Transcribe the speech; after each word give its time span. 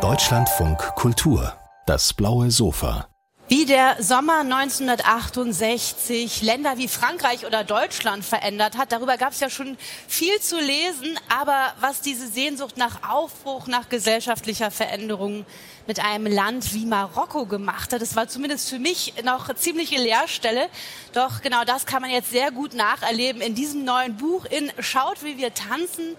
Deutschlandfunk 0.00 0.78
Kultur, 0.94 1.52
das 1.84 2.14
blaue 2.14 2.50
Sofa. 2.50 3.06
Wie 3.48 3.66
der 3.66 4.02
Sommer 4.02 4.40
1968 4.40 6.40
Länder 6.40 6.78
wie 6.78 6.88
Frankreich 6.88 7.44
oder 7.44 7.64
Deutschland 7.64 8.24
verändert 8.24 8.78
hat, 8.78 8.92
darüber 8.92 9.18
gab 9.18 9.32
es 9.32 9.40
ja 9.40 9.50
schon 9.50 9.76
viel 10.08 10.40
zu 10.40 10.58
lesen. 10.58 11.18
Aber 11.28 11.74
was 11.80 12.00
diese 12.00 12.28
Sehnsucht 12.28 12.78
nach 12.78 13.10
Aufbruch, 13.10 13.66
nach 13.66 13.90
gesellschaftlicher 13.90 14.70
Veränderung 14.70 15.44
mit 15.86 16.02
einem 16.02 16.32
Land 16.32 16.72
wie 16.72 16.86
Marokko 16.86 17.44
gemacht 17.44 17.92
hat, 17.92 18.00
das 18.00 18.16
war 18.16 18.26
zumindest 18.26 18.70
für 18.70 18.78
mich 18.78 19.12
noch 19.22 19.54
ziemliche 19.54 19.96
Leerstelle. 19.96 20.70
Doch 21.12 21.42
genau 21.42 21.64
das 21.64 21.84
kann 21.84 22.00
man 22.00 22.10
jetzt 22.10 22.30
sehr 22.30 22.52
gut 22.52 22.72
nacherleben 22.72 23.42
in 23.42 23.54
diesem 23.54 23.84
neuen 23.84 24.16
Buch 24.16 24.46
in 24.46 24.72
Schaut, 24.78 25.22
wie 25.22 25.36
wir 25.36 25.52
tanzen 25.52 26.16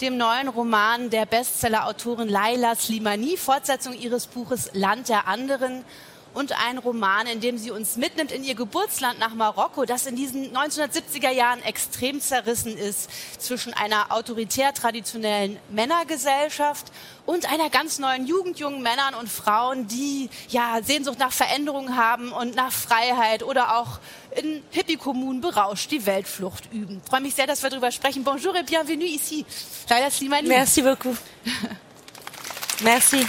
dem 0.00 0.16
neuen 0.16 0.48
Roman 0.48 1.10
der 1.10 1.26
Bestseller-Autorin 1.26 2.28
Laila 2.28 2.74
Slimani, 2.74 3.36
Fortsetzung 3.36 3.94
ihres 3.94 4.26
Buches 4.26 4.70
Land 4.72 5.08
der 5.08 5.26
anderen 5.26 5.84
und 6.36 6.52
ein 6.52 6.76
Roman, 6.76 7.26
in 7.26 7.40
dem 7.40 7.56
sie 7.56 7.70
uns 7.70 7.96
mitnimmt 7.96 8.30
in 8.30 8.44
ihr 8.44 8.54
Geburtsland 8.54 9.18
nach 9.18 9.32
Marokko, 9.32 9.86
das 9.86 10.04
in 10.04 10.16
diesen 10.16 10.54
1970er 10.54 11.30
Jahren 11.30 11.62
extrem 11.62 12.20
zerrissen 12.20 12.76
ist 12.76 13.10
zwischen 13.38 13.72
einer 13.72 14.12
autoritär 14.12 14.74
traditionellen 14.74 15.58
Männergesellschaft 15.70 16.92
und 17.24 17.50
einer 17.50 17.70
ganz 17.70 17.98
neuen 17.98 18.26
Jugend, 18.26 18.58
jungen 18.58 18.82
Männern 18.82 19.14
und 19.14 19.30
Frauen, 19.30 19.88
die 19.88 20.28
ja 20.50 20.80
Sehnsucht 20.82 21.18
nach 21.18 21.32
Veränderung 21.32 21.96
haben 21.96 22.32
und 22.32 22.54
nach 22.54 22.70
Freiheit 22.70 23.42
oder 23.42 23.78
auch 23.78 23.98
in 24.36 24.62
Hippie-Kommunen 24.72 25.40
berauscht 25.40 25.90
die 25.90 26.04
Weltflucht 26.04 26.70
üben. 26.70 27.00
Ich 27.02 27.08
freue 27.08 27.22
mich 27.22 27.34
sehr, 27.34 27.46
dass 27.46 27.62
wir 27.62 27.70
darüber 27.70 27.90
sprechen. 27.90 28.24
Bonjour 28.24 28.54
et 28.54 28.66
bienvenue 28.66 29.06
ici. 29.06 29.46
Laila 29.88 30.10
Slimani. 30.10 30.48
Merci 30.48 30.82
beaucoup. 30.82 31.16
Merci. 32.82 33.26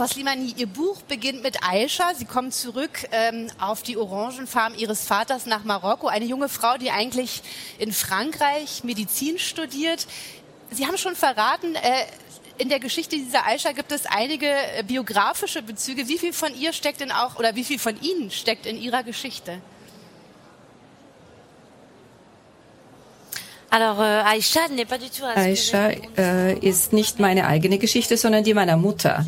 Frau 0.00 0.06
Slimani, 0.06 0.54
Ihr 0.56 0.66
Buch 0.66 1.02
beginnt 1.02 1.42
mit 1.42 1.62
Aisha. 1.62 2.14
Sie 2.14 2.24
kommt 2.24 2.54
zurück 2.54 3.06
ähm, 3.12 3.48
auf 3.58 3.82
die 3.82 3.98
Orangenfarm 3.98 4.74
Ihres 4.74 5.04
Vaters 5.04 5.44
nach 5.44 5.62
Marokko. 5.64 6.06
Eine 6.06 6.24
junge 6.24 6.48
Frau, 6.48 6.78
die 6.78 6.90
eigentlich 6.90 7.42
in 7.78 7.92
Frankreich 7.92 8.82
Medizin 8.82 9.38
studiert. 9.38 10.06
Sie 10.70 10.86
haben 10.86 10.96
schon 10.96 11.16
verraten, 11.16 11.74
äh, 11.74 12.06
in 12.56 12.70
der 12.70 12.80
Geschichte 12.80 13.16
dieser 13.16 13.44
Aisha 13.44 13.72
gibt 13.72 13.92
es 13.92 14.06
einige 14.06 14.46
äh, 14.46 14.82
biografische 14.84 15.60
Bezüge. 15.60 16.08
Wie 16.08 16.16
viel 16.16 16.32
von 16.32 16.58
ihr 16.58 16.72
steckt 16.72 17.02
denn 17.02 17.12
auch, 17.12 17.38
oder 17.38 17.54
wie 17.54 17.64
viel 17.64 17.78
von 17.78 18.00
Ihnen 18.00 18.30
steckt 18.30 18.64
in 18.64 18.80
Ihrer 18.80 19.02
Geschichte? 19.02 19.60
Euh, 23.72 24.22
Aisha 25.36 25.90
äh, 26.18 26.58
ist 26.58 26.92
nicht 26.92 27.20
meine 27.20 27.46
eigene 27.46 27.78
Geschichte, 27.78 28.16
sondern 28.16 28.42
die 28.42 28.52
meiner 28.52 28.76
Mutter. 28.76 29.24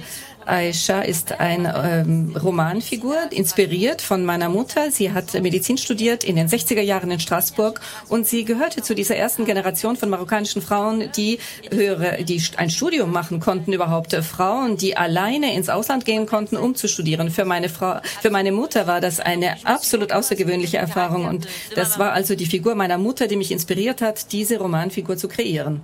Aisha 0.47 1.01
ist 1.03 1.41
eine 1.41 2.05
ähm, 2.07 2.37
Romanfigur, 2.37 3.17
inspiriert 3.31 4.03
von 4.03 4.25
meiner 4.25 4.48
Mutter. 4.48 4.91
Sie 4.91 5.12
hat 5.12 5.35
Medizin 5.35 5.79
studiert 5.79 6.25
in 6.25 6.37
den 6.37 6.48
60er 6.48 6.81
Jahren 6.81 7.11
in 7.11 7.21
Straßburg 7.21 7.81
und 8.09 8.27
sie 8.27 8.45
gehörte 8.45 8.83
zu 8.83 8.95
dieser 8.95 9.17
ersten 9.17 9.45
Generation 9.45 9.97
von 9.97 10.11
marokkanischen 10.11 10.63
Frauen, 10.63 11.11
die 11.17 11.39
höhere, 11.70 12.25
die 12.25 12.43
ein 12.57 12.70
Studium 12.70 13.13
machen 13.13 13.41
konnten 13.41 13.73
überhaupt. 13.73 14.15
Frauen, 14.15 14.77
die 14.77 14.97
alleine 14.97 15.55
ins 15.55 15.69
Ausland 15.69 16.05
gehen 16.05 16.27
konnten, 16.27 16.57
um 16.57 16.75
zu 16.75 16.89
studieren. 16.89 17.31
Für 17.31 17.45
meine 17.45 17.69
Frau, 17.69 18.01
für 18.20 18.31
meine 18.31 18.53
Mutter 18.53 18.87
war 18.87 19.01
das 19.01 19.20
eine 19.20 19.57
absolut 19.65 20.13
außergewöhnliche 20.13 20.79
Erfahrung 20.79 21.27
und 21.27 21.47
das 21.75 21.98
war 21.98 22.13
also 22.13 22.35
die 22.35 22.47
Figur 22.47 22.75
meiner 22.75 22.98
Mutter, 22.98 23.29
die 23.29 23.37
mich 23.37 23.53
inspiriert 23.53 24.03
hat, 24.03 24.33
diese 24.33 24.59
Romanfigur 24.59 25.17
zu 25.17 25.29
kreieren. 25.29 25.83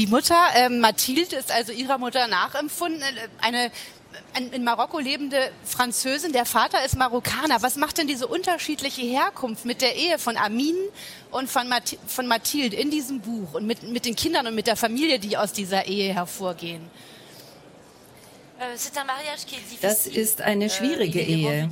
Die 0.00 0.06
Mutter, 0.06 0.46
äh, 0.54 0.70
Mathilde, 0.70 1.36
ist 1.36 1.52
also 1.52 1.72
ihrer 1.72 1.98
Mutter 1.98 2.26
nachempfunden. 2.26 3.02
Äh, 3.02 3.28
eine 3.42 3.70
in 4.50 4.64
Marokko 4.64 4.98
lebende 4.98 5.36
Französin, 5.62 6.32
der 6.32 6.46
Vater 6.46 6.82
ist 6.86 6.96
Marokkaner. 6.96 7.60
Was 7.60 7.76
macht 7.76 7.98
denn 7.98 8.06
diese 8.06 8.26
unterschiedliche 8.26 9.02
Herkunft 9.02 9.66
mit 9.66 9.82
der 9.82 9.96
Ehe 9.96 10.18
von 10.18 10.38
Amin 10.38 10.74
und 11.30 11.50
von, 11.50 11.68
Math 11.68 11.98
von 12.06 12.26
Mathilde 12.26 12.76
in 12.76 12.90
diesem 12.90 13.20
Buch 13.20 13.52
und 13.52 13.66
mit, 13.66 13.82
mit 13.82 14.06
den 14.06 14.16
Kindern 14.16 14.46
und 14.46 14.54
mit 14.54 14.66
der 14.66 14.76
Familie, 14.76 15.18
die 15.18 15.36
aus 15.36 15.52
dieser 15.52 15.86
Ehe 15.86 16.14
hervorgehen? 16.14 16.80
Euh, 18.60 18.76
das 19.80 20.06
ist 20.06 20.42
eine 20.42 20.66
euh, 20.66 20.68
schwierige 20.68 21.20
Ehe. 21.20 21.70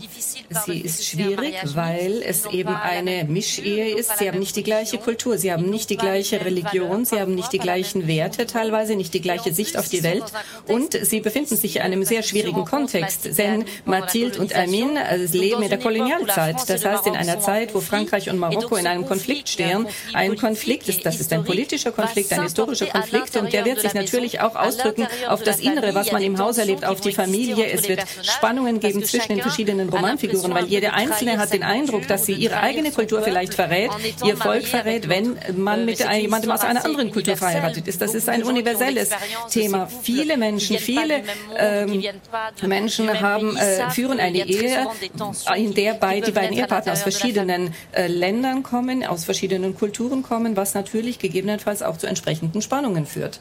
Sie 0.64 0.80
ist 0.80 1.04
schwierig, 1.04 1.54
weil 1.74 2.22
es 2.22 2.46
eben 2.46 2.74
eine 2.74 3.24
Mischehe 3.24 3.94
ist. 3.94 4.16
Sie 4.16 4.26
haben 4.26 4.38
nicht 4.38 4.56
die 4.56 4.62
gleiche 4.62 4.96
Kultur, 4.96 5.36
sie 5.36 5.52
haben 5.52 5.68
nicht 5.68 5.90
die 5.90 5.98
gleiche 5.98 6.42
Religion, 6.42 7.04
sie 7.04 7.20
haben 7.20 7.34
nicht 7.34 7.52
die 7.52 7.58
gleichen 7.58 8.06
Werte 8.06 8.46
teilweise, 8.46 8.96
nicht 8.96 9.12
die 9.12 9.20
gleiche 9.20 9.52
Sicht 9.52 9.76
auf 9.76 9.90
die 9.90 10.02
Welt. 10.02 10.24
Und 10.66 10.94
sie 10.94 11.20
befinden 11.20 11.56
sich 11.56 11.76
in 11.76 11.82
einem 11.82 12.04
sehr 12.04 12.22
schwierigen 12.22 12.64
Kontext, 12.64 13.36
denn 13.36 13.66
Mathilde 13.84 14.40
und 14.40 14.56
Amin 14.56 14.96
äh, 14.96 15.16
leben 15.26 15.62
in 15.62 15.68
der 15.68 15.78
Kolonialzeit. 15.78 16.70
Das 16.70 16.86
heißt, 16.86 17.06
in 17.06 17.16
einer 17.16 17.38
Zeit, 17.40 17.74
wo 17.74 17.80
Frankreich 17.80 18.30
und 18.30 18.38
Marokko 18.38 18.76
in 18.76 18.86
einem 18.86 19.04
Konflikt 19.04 19.50
stehen. 19.50 19.86
Ein 20.14 20.38
Konflikt 20.38 20.88
ist, 20.88 21.04
das 21.04 21.20
ist 21.20 21.34
ein 21.34 21.44
politischer 21.44 21.92
Konflikt, 21.92 22.32
ein 22.32 22.44
historischer 22.44 22.86
Konflikt 22.86 23.36
und 23.36 23.52
der 23.52 23.66
wird 23.66 23.80
sich 23.80 23.92
natürlich 23.92 24.40
auch 24.40 24.56
ausdrücken 24.56 25.06
auf 25.28 25.42
das 25.42 25.60
Innere, 25.60 25.94
was 25.94 26.12
man 26.12 26.22
im 26.22 26.38
Haus 26.38 26.56
erlebt 26.56 26.77
und 26.78 26.84
auf 26.84 27.00
die 27.00 27.12
Familie. 27.12 27.66
Es 27.66 27.88
wird 27.88 28.04
Spannungen 28.22 28.80
geben 28.80 29.04
zwischen 29.04 29.28
den 29.28 29.40
verschiedenen 29.40 29.88
Romanfiguren, 29.88 30.54
weil 30.54 30.66
jede 30.66 30.92
Einzelne 30.92 31.38
hat 31.38 31.52
den 31.52 31.62
Eindruck, 31.62 32.06
dass 32.06 32.26
sie 32.26 32.32
ihre 32.32 32.60
eigene 32.60 32.92
Kultur 32.92 33.22
vielleicht 33.22 33.54
verrät, 33.54 33.90
ihr 34.24 34.36
Volk 34.36 34.64
verrät, 34.64 35.08
wenn 35.08 35.36
man 35.56 35.84
mit 35.84 35.98
jemandem 35.98 36.50
aus 36.50 36.60
einer 36.60 36.84
anderen 36.84 37.10
Kultur 37.10 37.36
verheiratet 37.36 37.88
ist. 37.88 38.00
Das 38.00 38.14
ist 38.14 38.28
ein 38.28 38.42
universelles 38.42 39.10
Thema. 39.50 39.88
Viele 40.02 40.36
Menschen, 40.36 40.78
viele 40.78 41.22
ähm, 41.56 42.02
Menschen 42.62 43.20
haben, 43.20 43.56
äh, 43.56 43.90
führen 43.90 44.20
eine 44.20 44.46
Ehe, 44.46 44.86
in 45.56 45.74
der 45.74 45.94
bei, 45.94 46.20
die 46.20 46.32
beiden 46.32 46.56
Ehepartner 46.56 46.92
aus 46.92 47.02
verschiedenen 47.02 47.74
äh, 47.92 48.06
Ländern 48.06 48.62
kommen, 48.62 49.04
aus 49.04 49.24
verschiedenen 49.24 49.74
Kulturen 49.76 50.22
kommen, 50.22 50.56
was 50.56 50.74
natürlich 50.74 51.18
gegebenenfalls 51.18 51.82
auch 51.82 51.96
zu 51.96 52.06
entsprechenden 52.06 52.62
Spannungen 52.62 53.06
führt. 53.06 53.40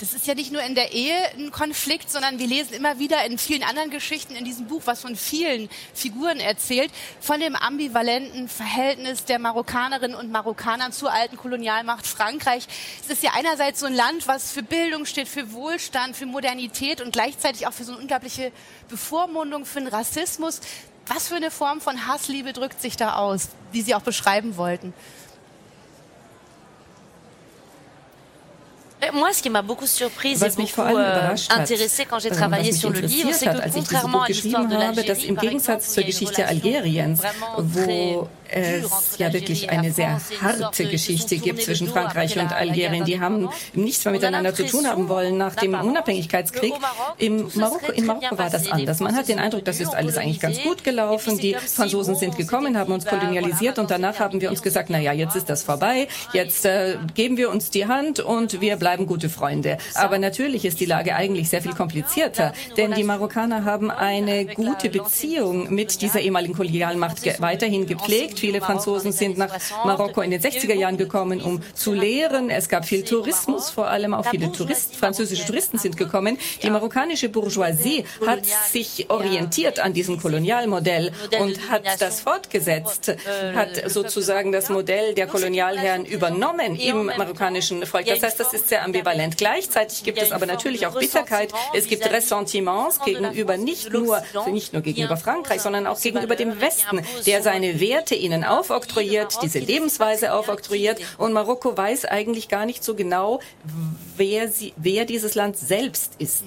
Das 0.00 0.14
ist 0.14 0.26
ja 0.26 0.34
nicht 0.34 0.50
nur 0.50 0.62
in 0.62 0.74
der 0.74 0.92
Ehe 0.92 1.14
ein 1.36 1.50
Konflikt, 1.50 2.10
sondern 2.10 2.38
wir 2.38 2.46
lesen 2.46 2.72
immer 2.72 2.98
wieder 2.98 3.22
in 3.26 3.36
vielen 3.36 3.62
anderen 3.62 3.90
Geschichten 3.90 4.34
in 4.34 4.46
diesem 4.46 4.66
Buch, 4.66 4.80
was 4.86 5.02
von 5.02 5.14
vielen 5.14 5.68
Figuren 5.92 6.40
erzählt, 6.40 6.90
von 7.20 7.38
dem 7.38 7.54
ambivalenten 7.54 8.48
Verhältnis 8.48 9.26
der 9.26 9.38
Marokkanerinnen 9.38 10.16
und 10.16 10.32
Marokkaner 10.32 10.90
zur 10.90 11.12
alten 11.12 11.36
Kolonialmacht 11.36 12.06
Frankreich. 12.06 12.66
Es 13.04 13.10
ist 13.10 13.22
ja 13.22 13.32
einerseits 13.34 13.80
so 13.80 13.86
ein 13.86 13.94
Land, 13.94 14.26
was 14.26 14.52
für 14.52 14.62
Bildung 14.62 15.04
steht, 15.04 15.28
für 15.28 15.52
Wohlstand, 15.52 16.16
für 16.16 16.24
Modernität 16.24 17.02
und 17.02 17.12
gleichzeitig 17.12 17.66
auch 17.66 17.74
für 17.74 17.84
so 17.84 17.92
eine 17.92 18.00
unglaubliche 18.00 18.52
Bevormundung, 18.88 19.66
für 19.66 19.80
den 19.80 19.88
Rassismus. 19.88 20.60
Was 21.08 21.28
für 21.28 21.36
eine 21.36 21.50
Form 21.50 21.82
von 21.82 22.06
Hassliebe 22.06 22.54
drückt 22.54 22.80
sich 22.80 22.96
da 22.96 23.16
aus, 23.16 23.48
die 23.74 23.82
Sie 23.82 23.94
auch 23.94 24.00
beschreiben 24.02 24.56
wollten? 24.56 24.94
Was 29.02 30.56
mich 30.58 30.72
vor 30.72 30.84
allem 30.84 30.98
euh, 30.98 31.10
überrascht 31.10 31.50
hat, 31.50 31.68
quand 32.08 32.18
j'ai 32.18 32.30
travaillé 32.30 32.72
sur 32.72 32.90
le 32.90 33.00
livre, 33.00 33.30
c'est 33.32 33.46
que 33.46 33.70
contrairement 33.72 34.22
à 34.22 34.28
l'histoire 34.28 34.66
de 34.66 34.74
habe, 34.74 35.02
dass 35.02 35.24
im 35.24 35.36
Gegensatz 35.36 35.94
zur 35.94 36.04
Geschichte 36.04 36.46
Algeriens, 36.46 37.20
wo 37.58 38.28
es 38.52 39.18
ja 39.18 39.32
wirklich 39.32 39.70
eine 39.70 39.92
sehr 39.92 40.20
harte 40.40 40.86
Geschichte 40.86 41.38
gibt 41.38 41.62
zwischen 41.62 41.88
Frankreich 41.88 42.38
und 42.38 42.52
Algerien. 42.52 43.04
Die 43.04 43.20
haben 43.20 43.48
nichts 43.74 44.04
mehr 44.04 44.12
miteinander 44.12 44.54
zu 44.54 44.66
tun 44.66 44.86
haben 44.86 45.08
wollen 45.08 45.36
nach 45.36 45.54
dem 45.56 45.74
Unabhängigkeitskrieg. 45.74 46.74
Im 47.18 47.50
Marokko, 47.54 47.92
in 47.92 48.06
Marokko 48.06 48.38
war 48.38 48.50
das 48.50 48.70
anders. 48.70 49.00
Man 49.00 49.16
hat 49.16 49.28
den 49.28 49.38
Eindruck, 49.38 49.64
das 49.64 49.80
ist 49.80 49.94
alles 49.94 50.16
eigentlich 50.16 50.40
ganz 50.40 50.62
gut 50.62 50.84
gelaufen. 50.84 51.38
Die 51.38 51.54
Franzosen 51.54 52.16
sind 52.16 52.36
gekommen, 52.36 52.76
haben 52.76 52.92
uns 52.92 53.06
kolonialisiert 53.06 53.78
und 53.78 53.90
danach 53.90 54.18
haben 54.18 54.40
wir 54.40 54.50
uns 54.50 54.62
gesagt, 54.62 54.90
na 54.90 54.98
ja, 54.98 55.12
jetzt 55.12 55.36
ist 55.36 55.48
das 55.48 55.62
vorbei. 55.62 56.08
Jetzt 56.32 56.64
äh, 56.64 56.96
geben 57.14 57.36
wir 57.36 57.50
uns 57.50 57.70
die 57.70 57.86
Hand 57.86 58.20
und 58.20 58.60
wir 58.60 58.76
bleiben 58.76 59.06
gute 59.06 59.28
Freunde. 59.28 59.78
Aber 59.94 60.18
natürlich 60.18 60.64
ist 60.64 60.80
die 60.80 60.86
Lage 60.86 61.14
eigentlich 61.14 61.48
sehr 61.48 61.62
viel 61.62 61.74
komplizierter, 61.74 62.52
denn 62.76 62.92
die 62.92 63.04
Marokkaner 63.04 63.64
haben 63.64 63.90
eine 63.90 64.46
gute 64.46 64.90
Beziehung 64.90 65.72
mit 65.72 66.02
dieser 66.02 66.20
ehemaligen 66.20 66.54
Kolonialmacht 66.54 67.40
weiterhin 67.40 67.86
gepflegt. 67.86 68.39
Viele 68.40 68.62
Franzosen 68.62 69.12
sind 69.12 69.36
nach 69.36 69.54
Marokko 69.84 70.22
in 70.22 70.30
den 70.30 70.40
60er 70.40 70.72
Jahren 70.72 70.96
gekommen, 70.96 71.42
um 71.42 71.60
zu 71.74 71.92
lehren. 71.92 72.48
Es 72.48 72.70
gab 72.70 72.86
viel 72.86 73.04
Tourismus, 73.04 73.68
vor 73.68 73.88
allem 73.88 74.14
auch 74.14 74.24
viele 74.30 74.50
Touristen, 74.50 74.96
französische 74.96 75.44
Touristen 75.44 75.76
sind 75.76 75.98
gekommen. 75.98 76.38
Die 76.62 76.70
marokkanische 76.70 77.28
Bourgeoisie 77.28 78.06
hat 78.26 78.46
sich 78.46 79.10
orientiert 79.10 79.78
an 79.78 79.92
diesem 79.92 80.18
Kolonialmodell 80.18 81.12
und 81.38 81.70
hat 81.70 81.82
das 82.00 82.22
fortgesetzt, 82.22 83.14
hat 83.54 83.90
sozusagen 83.90 84.52
das 84.52 84.70
Modell 84.70 85.12
der 85.14 85.26
Kolonialherren 85.26 86.06
übernommen 86.06 86.76
im 86.76 87.06
marokkanischen 87.06 87.84
Volk. 87.84 88.06
Das 88.06 88.22
heißt, 88.22 88.40
das 88.40 88.54
ist 88.54 88.70
sehr 88.70 88.84
ambivalent. 88.84 89.36
Gleichzeitig 89.36 90.02
gibt 90.02 90.16
es 90.22 90.32
aber 90.32 90.46
natürlich 90.46 90.86
auch 90.86 90.98
Bitterkeit. 90.98 91.52
Es 91.74 91.86
gibt 91.88 92.10
Ressentiments 92.10 93.00
gegenüber 93.04 93.58
nicht 93.58 93.92
nur, 93.92 94.22
nicht 94.50 94.72
nur 94.72 94.80
gegenüber 94.80 95.18
Frankreich, 95.18 95.60
sondern 95.60 95.86
auch 95.86 96.00
gegenüber 96.00 96.36
dem 96.36 96.58
Westen, 96.58 97.02
der 97.26 97.42
seine 97.42 97.80
Werte 97.80 98.14
in 98.14 98.29
ihnen 98.30 98.44
aufoktroyiert, 98.44 99.38
diese 99.42 99.58
Lebensweise 99.58 100.32
aufoktroyiert. 100.32 101.00
Und 101.18 101.32
Marokko 101.32 101.76
weiß 101.76 102.04
eigentlich 102.04 102.48
gar 102.48 102.66
nicht 102.66 102.84
so 102.84 102.94
genau, 102.94 103.40
wer, 104.16 104.48
sie, 104.48 104.72
wer 104.76 105.04
dieses 105.04 105.34
Land 105.34 105.56
selbst 105.56 106.14
ist 106.18 106.44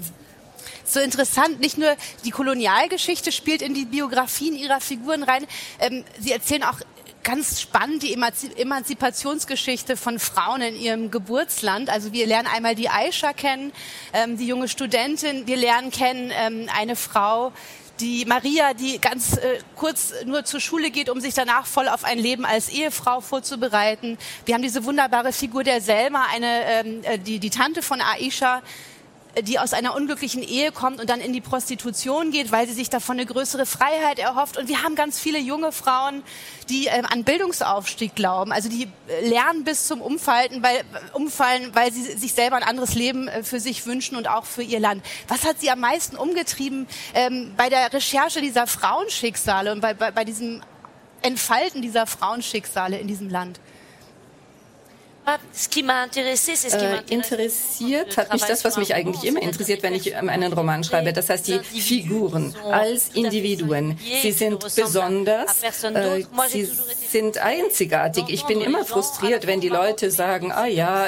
so 0.85 0.99
interessant. 0.99 1.59
Nicht 1.59 1.77
nur 1.77 1.95
die 2.25 2.29
Kolonialgeschichte 2.29 3.31
spielt 3.31 3.61
in 3.61 3.73
die 3.73 3.85
Biografien 3.85 4.55
ihrer 4.55 4.79
Figuren 4.79 5.23
rein. 5.23 5.45
Ähm, 5.79 6.03
sie 6.19 6.31
erzählen 6.31 6.63
auch 6.63 6.79
ganz 7.23 7.61
spannend 7.61 8.03
die 8.03 8.13
Emanzipationsgeschichte 8.13 9.95
von 9.95 10.19
Frauen 10.19 10.61
in 10.61 10.75
ihrem 10.75 11.09
Geburtsland. 11.09 11.89
Also 11.89 12.11
wir 12.11 12.27
lernen 12.27 12.49
einmal 12.53 12.75
die 12.75 12.89
Aisha 12.89 13.33
kennen, 13.33 13.71
ähm, 14.13 14.37
die 14.37 14.45
junge 14.45 14.67
Studentin. 14.67 15.47
Wir 15.47 15.57
lernen 15.57 15.89
kennen 15.89 16.31
ähm, 16.35 16.67
eine 16.75 16.95
Frau, 16.95 17.53
die 17.99 18.25
Maria, 18.25 18.73
die 18.73 18.99
ganz 18.99 19.37
äh, 19.37 19.59
kurz 19.75 20.13
nur 20.25 20.45
zur 20.45 20.59
Schule 20.59 20.89
geht, 20.89 21.09
um 21.09 21.19
sich 21.19 21.33
danach 21.33 21.65
voll 21.65 21.87
auf 21.87 22.03
ein 22.03 22.17
Leben 22.17 22.45
als 22.45 22.69
Ehefrau 22.69 23.21
vorzubereiten. 23.21 24.17
Wir 24.45 24.55
haben 24.55 24.61
diese 24.61 24.83
wunderbare 24.85 25.31
Figur 25.31 25.63
der 25.63 25.81
Selma, 25.81 26.25
eine, 26.33 26.63
ähm, 26.65 27.01
äh, 27.03 27.19
die, 27.19 27.39
die 27.39 27.49
Tante 27.49 27.81
von 27.81 28.01
Aisha, 28.01 28.61
die 29.41 29.57
aus 29.57 29.73
einer 29.73 29.95
unglücklichen 29.95 30.43
Ehe 30.43 30.71
kommt 30.71 31.01
und 31.01 31.09
dann 31.09 31.19
in 31.19 31.33
die 31.33 31.41
Prostitution 31.41 32.31
geht, 32.31 32.51
weil 32.51 32.67
sie 32.67 32.73
sich 32.73 32.89
davon 32.89 33.17
eine 33.17 33.25
größere 33.25 33.65
Freiheit 33.65 34.19
erhofft. 34.19 34.57
Und 34.57 34.67
wir 34.67 34.83
haben 34.83 34.95
ganz 34.95 35.19
viele 35.19 35.39
junge 35.39 35.71
Frauen, 35.71 36.23
die 36.69 36.87
äh, 36.87 37.01
an 37.09 37.23
Bildungsaufstieg 37.23 38.15
glauben, 38.15 38.51
also 38.51 38.69
die 38.69 38.87
äh, 39.07 39.27
lernen 39.27 39.63
bis 39.63 39.87
zum 39.87 40.01
Umfallen, 40.01 40.61
weil, 40.61 40.83
Umfallen, 41.13 41.73
weil 41.73 41.91
sie 41.91 42.03
sich 42.03 42.33
selber 42.33 42.57
ein 42.57 42.63
anderes 42.63 42.93
Leben 42.93 43.27
äh, 43.27 43.43
für 43.43 43.59
sich 43.59 43.85
wünschen 43.87 44.15
und 44.15 44.29
auch 44.29 44.45
für 44.45 44.63
ihr 44.63 44.79
Land. 44.79 45.03
Was 45.27 45.45
hat 45.45 45.59
sie 45.59 45.71
am 45.71 45.79
meisten 45.79 46.15
umgetrieben 46.15 46.87
ähm, 47.15 47.53
bei 47.57 47.69
der 47.69 47.91
Recherche 47.91 48.39
dieser 48.39 48.67
Frauenschicksale 48.67 49.71
und 49.71 49.81
bei, 49.81 49.95
bei, 49.95 50.11
bei 50.11 50.25
diesem 50.25 50.61
Entfalten 51.23 51.81
dieser 51.81 52.05
Frauenschicksale 52.05 52.99
in 52.99 53.07
diesem 53.07 53.29
Land? 53.29 53.59
Äh, 55.25 57.01
interessiert 57.09 58.17
hat 58.17 58.33
mich 58.33 58.43
das, 58.43 58.65
was 58.65 58.77
mich 58.77 58.93
eigentlich 58.93 59.23
immer 59.23 59.41
interessiert, 59.41 59.81
wenn 59.83 59.93
ich 59.93 60.15
einen 60.15 60.51
Roman 60.51 60.83
schreibe. 60.83 61.13
Das 61.13 61.29
heißt, 61.29 61.47
die 61.47 61.59
Figuren 61.59 62.53
als 62.69 63.09
Individuen. 63.13 63.97
Sie 64.21 64.31
sind 64.31 64.59
besonders, 64.75 65.63
äh, 65.63 66.25
sie 66.49 66.69
sind 67.09 67.37
einzigartig. 67.37 68.25
Ich 68.27 68.43
bin 68.45 68.59
immer 68.59 68.83
frustriert, 68.83 69.47
wenn 69.47 69.61
die 69.61 69.69
Leute 69.69 70.11
sagen, 70.11 70.51
ah 70.51 70.65
ja, 70.65 71.07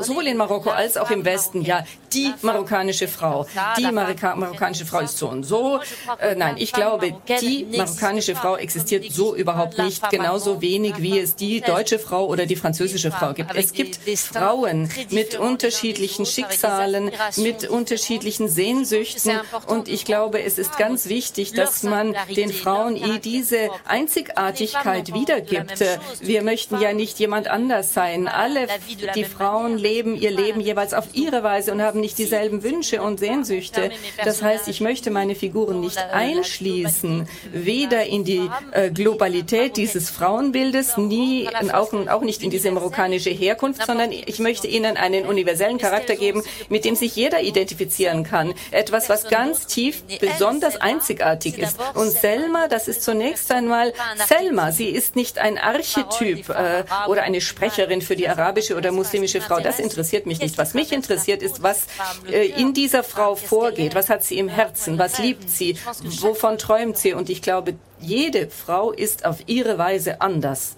sowohl 0.00 0.26
in 0.26 0.36
Marokko 0.36 0.70
als 0.70 0.96
auch 0.96 1.10
im 1.10 1.24
Westen, 1.24 1.62
ja, 1.62 1.84
die 2.12 2.32
marokkanische 2.42 3.08
Frau, 3.08 3.46
die 3.78 3.90
Marika 3.90 4.36
marokkanische 4.36 4.86
Frau 4.86 5.00
ist 5.00 5.16
so 5.18 5.28
und 5.28 5.44
so. 5.44 5.80
Äh, 6.20 6.34
nein, 6.34 6.56
ich 6.58 6.72
glaube, 6.72 7.14
die 7.40 7.66
marokkanische 7.76 8.34
Frau 8.34 8.56
existiert 8.56 9.10
so 9.12 9.34
überhaupt 9.34 9.78
nicht, 9.78 10.08
genauso 10.10 10.60
wenig 10.60 10.94
wie 10.98 11.18
es 11.18 11.36
die 11.36 11.60
deutsche 11.60 11.98
Frau 11.98 12.26
oder 12.26 12.46
die 12.46 12.56
französische 12.56 13.10
Frau 13.10 13.32
gibt. 13.32 13.45
Es 13.54 13.72
gibt 13.72 13.98
Frauen 14.18 14.90
mit 15.10 15.38
unterschiedlichen 15.38 16.26
Schicksalen, 16.26 17.10
mit 17.36 17.68
unterschiedlichen 17.68 18.48
Sehnsüchten. 18.48 19.40
Und 19.66 19.88
ich 19.88 20.04
glaube, 20.04 20.42
es 20.42 20.58
ist 20.58 20.78
ganz 20.78 21.08
wichtig, 21.08 21.52
dass 21.52 21.82
man 21.82 22.14
den 22.34 22.52
Frauen 22.52 22.98
diese 23.22 23.70
Einzigartigkeit 23.84 25.12
wiedergibt. 25.14 25.84
Wir 26.20 26.42
möchten 26.42 26.80
ja 26.80 26.92
nicht 26.92 27.18
jemand 27.18 27.48
anders 27.48 27.94
sein. 27.94 28.28
Alle 28.28 28.66
die 29.14 29.24
Frauen 29.24 29.78
leben 29.78 30.16
ihr 30.16 30.30
Leben 30.30 30.60
jeweils 30.60 30.94
auf 30.94 31.06
ihre 31.12 31.42
Weise 31.42 31.72
und 31.72 31.82
haben 31.82 32.00
nicht 32.00 32.18
dieselben 32.18 32.62
Wünsche 32.62 33.02
und 33.02 33.18
Sehnsüchte. 33.18 33.90
Das 34.24 34.42
heißt, 34.42 34.68
ich 34.68 34.80
möchte 34.80 35.10
meine 35.10 35.34
Figuren 35.34 35.80
nicht 35.80 35.98
einschließen, 35.98 37.28
weder 37.52 38.04
in 38.06 38.24
die 38.24 38.50
äh, 38.72 38.90
Globalität 38.90 39.76
dieses 39.76 40.10
Frauenbildes, 40.10 40.96
nie, 40.96 41.48
auch, 41.72 41.92
auch 42.08 42.22
nicht 42.22 42.42
in 42.42 42.50
diese 42.50 42.70
marokkanische 42.70 43.30
Herkunft, 43.36 43.84
sondern 43.86 44.12
ich 44.12 44.38
möchte 44.38 44.66
ihnen 44.66 44.96
einen 44.96 45.26
universellen 45.26 45.78
Charakter 45.78 46.16
geben, 46.16 46.42
mit 46.68 46.84
dem 46.84 46.96
sich 46.96 47.14
jeder 47.14 47.40
identifizieren 47.40 48.24
kann. 48.24 48.54
Etwas, 48.70 49.08
was 49.08 49.28
ganz 49.28 49.66
tief 49.66 50.02
besonders 50.20 50.76
einzigartig 50.76 51.58
ist. 51.58 51.78
Und 51.94 52.10
Selma, 52.10 52.68
das 52.68 52.88
ist 52.88 53.02
zunächst 53.02 53.50
einmal 53.50 53.92
Selma. 54.26 54.72
Sie 54.72 54.88
ist 54.88 55.16
nicht 55.16 55.38
ein 55.38 55.58
Archetyp 55.58 56.48
äh, 56.48 56.84
oder 57.08 57.22
eine 57.22 57.40
Sprecherin 57.40 58.02
für 58.02 58.16
die 58.16 58.28
arabische 58.28 58.76
oder 58.76 58.92
muslimische 58.92 59.40
Frau. 59.40 59.60
Das 59.60 59.78
interessiert 59.78 60.26
mich 60.26 60.40
nicht. 60.40 60.58
Was 60.58 60.74
mich 60.74 60.92
interessiert, 60.92 61.42
ist, 61.42 61.62
was 61.62 61.86
äh, 62.30 62.46
in 62.46 62.74
dieser 62.74 63.02
Frau 63.02 63.36
vorgeht. 63.36 63.94
Was 63.94 64.08
hat 64.08 64.22
sie 64.22 64.38
im 64.38 64.48
Herzen? 64.48 64.98
Was 64.98 65.18
liebt 65.18 65.48
sie? 65.48 65.78
Wovon 66.20 66.58
träumt 66.58 66.96
sie? 66.96 67.12
Und 67.12 67.30
ich 67.30 67.42
glaube, 67.42 67.74
jede 68.00 68.48
Frau 68.48 68.92
ist 68.92 69.24
auf 69.24 69.38
ihre 69.46 69.78
Weise 69.78 70.20
anders 70.20 70.76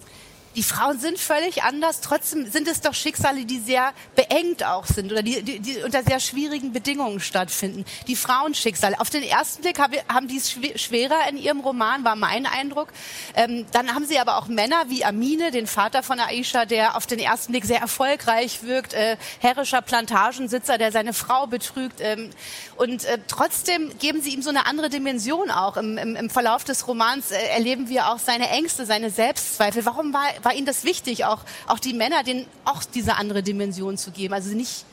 die 0.59 0.63
Frauen 0.63 0.99
sind 0.99 1.17
völlig 1.17 1.63
anders, 1.63 2.01
trotzdem 2.01 2.45
sind 2.51 2.67
es 2.67 2.81
doch 2.81 2.93
Schicksale, 2.93 3.45
die 3.45 3.59
sehr 3.59 3.93
beengt 4.17 4.65
auch 4.65 4.85
sind 4.85 5.09
oder 5.09 5.23
die, 5.23 5.41
die, 5.41 5.59
die 5.61 5.77
unter 5.83 6.03
sehr 6.03 6.19
schwierigen 6.19 6.73
Bedingungen 6.73 7.21
stattfinden. 7.21 7.85
Die 8.07 8.17
Frauenschicksale. 8.17 8.99
Auf 8.99 9.09
den 9.09 9.23
ersten 9.23 9.61
Blick 9.61 9.79
haben 9.79 10.27
die 10.27 10.35
es 10.35 10.51
schwerer 10.51 11.29
in 11.29 11.37
ihrem 11.37 11.61
Roman, 11.61 12.03
war 12.03 12.17
mein 12.17 12.45
Eindruck. 12.45 12.89
Ähm, 13.37 13.67
dann 13.71 13.95
haben 13.95 14.05
sie 14.05 14.19
aber 14.19 14.35
auch 14.35 14.47
Männer 14.47 14.83
wie 14.89 15.05
Amine, 15.05 15.51
den 15.51 15.65
Vater 15.65 16.03
von 16.03 16.19
Aisha, 16.19 16.65
der 16.65 16.97
auf 16.97 17.07
den 17.07 17.19
ersten 17.19 17.53
Blick 17.53 17.63
sehr 17.63 17.79
erfolgreich 17.79 18.61
wirkt, 18.63 18.93
äh, 18.93 19.15
herrischer 19.39 19.81
Plantagensitzer, 19.81 20.77
der 20.77 20.91
seine 20.91 21.13
Frau 21.13 21.47
betrügt. 21.47 22.01
Ähm, 22.01 22.31
und 22.75 23.05
äh, 23.05 23.19
trotzdem 23.29 23.97
geben 23.97 24.21
sie 24.21 24.31
ihm 24.31 24.41
so 24.41 24.49
eine 24.49 24.65
andere 24.65 24.89
Dimension 24.89 25.51
auch. 25.51 25.77
Im, 25.77 25.97
im, 25.97 26.17
im 26.17 26.29
Verlauf 26.29 26.65
des 26.65 26.85
Romans 26.85 27.31
äh, 27.31 27.37
erleben 27.55 27.87
wir 27.87 28.09
auch 28.09 28.19
seine 28.19 28.49
Ängste, 28.49 28.85
seine 28.85 29.09
Selbstzweifel. 29.09 29.85
Warum 29.85 30.13
war, 30.13 30.27
war 30.43 30.48
war 30.49 30.55
Ihnen 30.55 30.65
das 30.65 30.83
wichtig, 30.83 31.25
auch, 31.25 31.41
auch 31.67 31.77
die 31.77 31.93
Männer 31.93 32.23
denen 32.23 32.47
auch 32.65 32.83
diese 32.83 33.17
andere 33.17 33.43
Dimension 33.43 33.99
zu 33.99 34.09
geben, 34.09 34.33
also 34.33 34.55
nicht 34.55 34.83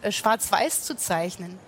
äh, 0.00 0.10
schwarz-weiß 0.10 0.84
zu 0.84 0.96
zeichnen? 0.96 1.58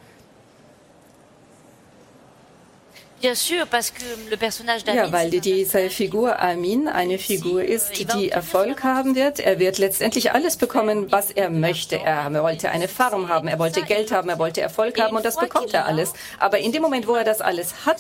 Ja, 4.95 5.13
weil 5.13 5.31
diese 5.31 5.91
Figur 5.91 6.39
Amin 6.41 6.89
eine 6.89 7.19
Figur 7.19 7.65
ist, 7.65 7.93
die 8.15 8.31
Erfolg 8.31 8.83
haben 8.85 9.15
wird. 9.15 9.41
Er 9.41 9.59
wird 9.59 9.79
letztendlich 9.79 10.33
alles 10.33 10.57
bekommen, 10.57 11.11
was 11.11 11.31
er 11.31 11.49
möchte. 11.51 11.99
Er 11.99 12.33
wollte 12.43 12.71
eine 12.71 12.89
Farm 12.89 13.29
haben, 13.29 13.49
er 13.49 13.59
wollte 13.59 13.83
Geld 13.83 14.13
haben, 14.13 14.29
er 14.29 14.39
wollte 14.39 14.61
Erfolg 14.61 15.01
haben 15.01 15.17
und 15.17 15.25
das 15.25 15.37
bekommt 15.39 15.73
er 15.73 15.87
alles. 15.87 16.13
Aber 16.39 16.59
in 16.59 16.73
dem 16.73 16.83
Moment, 16.83 17.07
wo 17.07 17.15
er 17.15 17.25
das 17.25 17.41
alles 17.41 17.87
hat, 17.87 17.97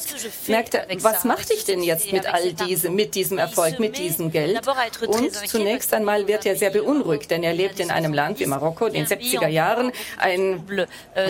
merkt 0.46 0.74
er, 0.74 0.86
was 1.00 1.24
mache 1.24 1.52
ich 1.54 1.64
denn 1.64 1.82
jetzt 1.82 2.12
mit 2.12 2.26
all 2.26 2.52
diesem, 2.52 2.94
mit 2.94 3.14
diesem 3.14 3.38
Erfolg, 3.38 3.78
mit 3.78 3.96
diesem 3.98 4.30
Geld? 4.30 4.60
Und 5.06 5.34
zunächst 5.48 5.94
einmal 5.94 6.28
wird 6.28 6.44
er 6.46 6.56
sehr 6.56 6.70
beunruhigt, 6.70 7.30
denn 7.30 7.42
er 7.42 7.54
lebt 7.54 7.80
in 7.80 7.90
einem 7.90 8.12
Land 8.12 8.40
wie 8.40 8.46
Marokko, 8.46 8.86
in 8.86 8.92
den 8.94 9.06
70er 9.06 9.48
Jahren, 9.48 9.90
ein 10.18 10.64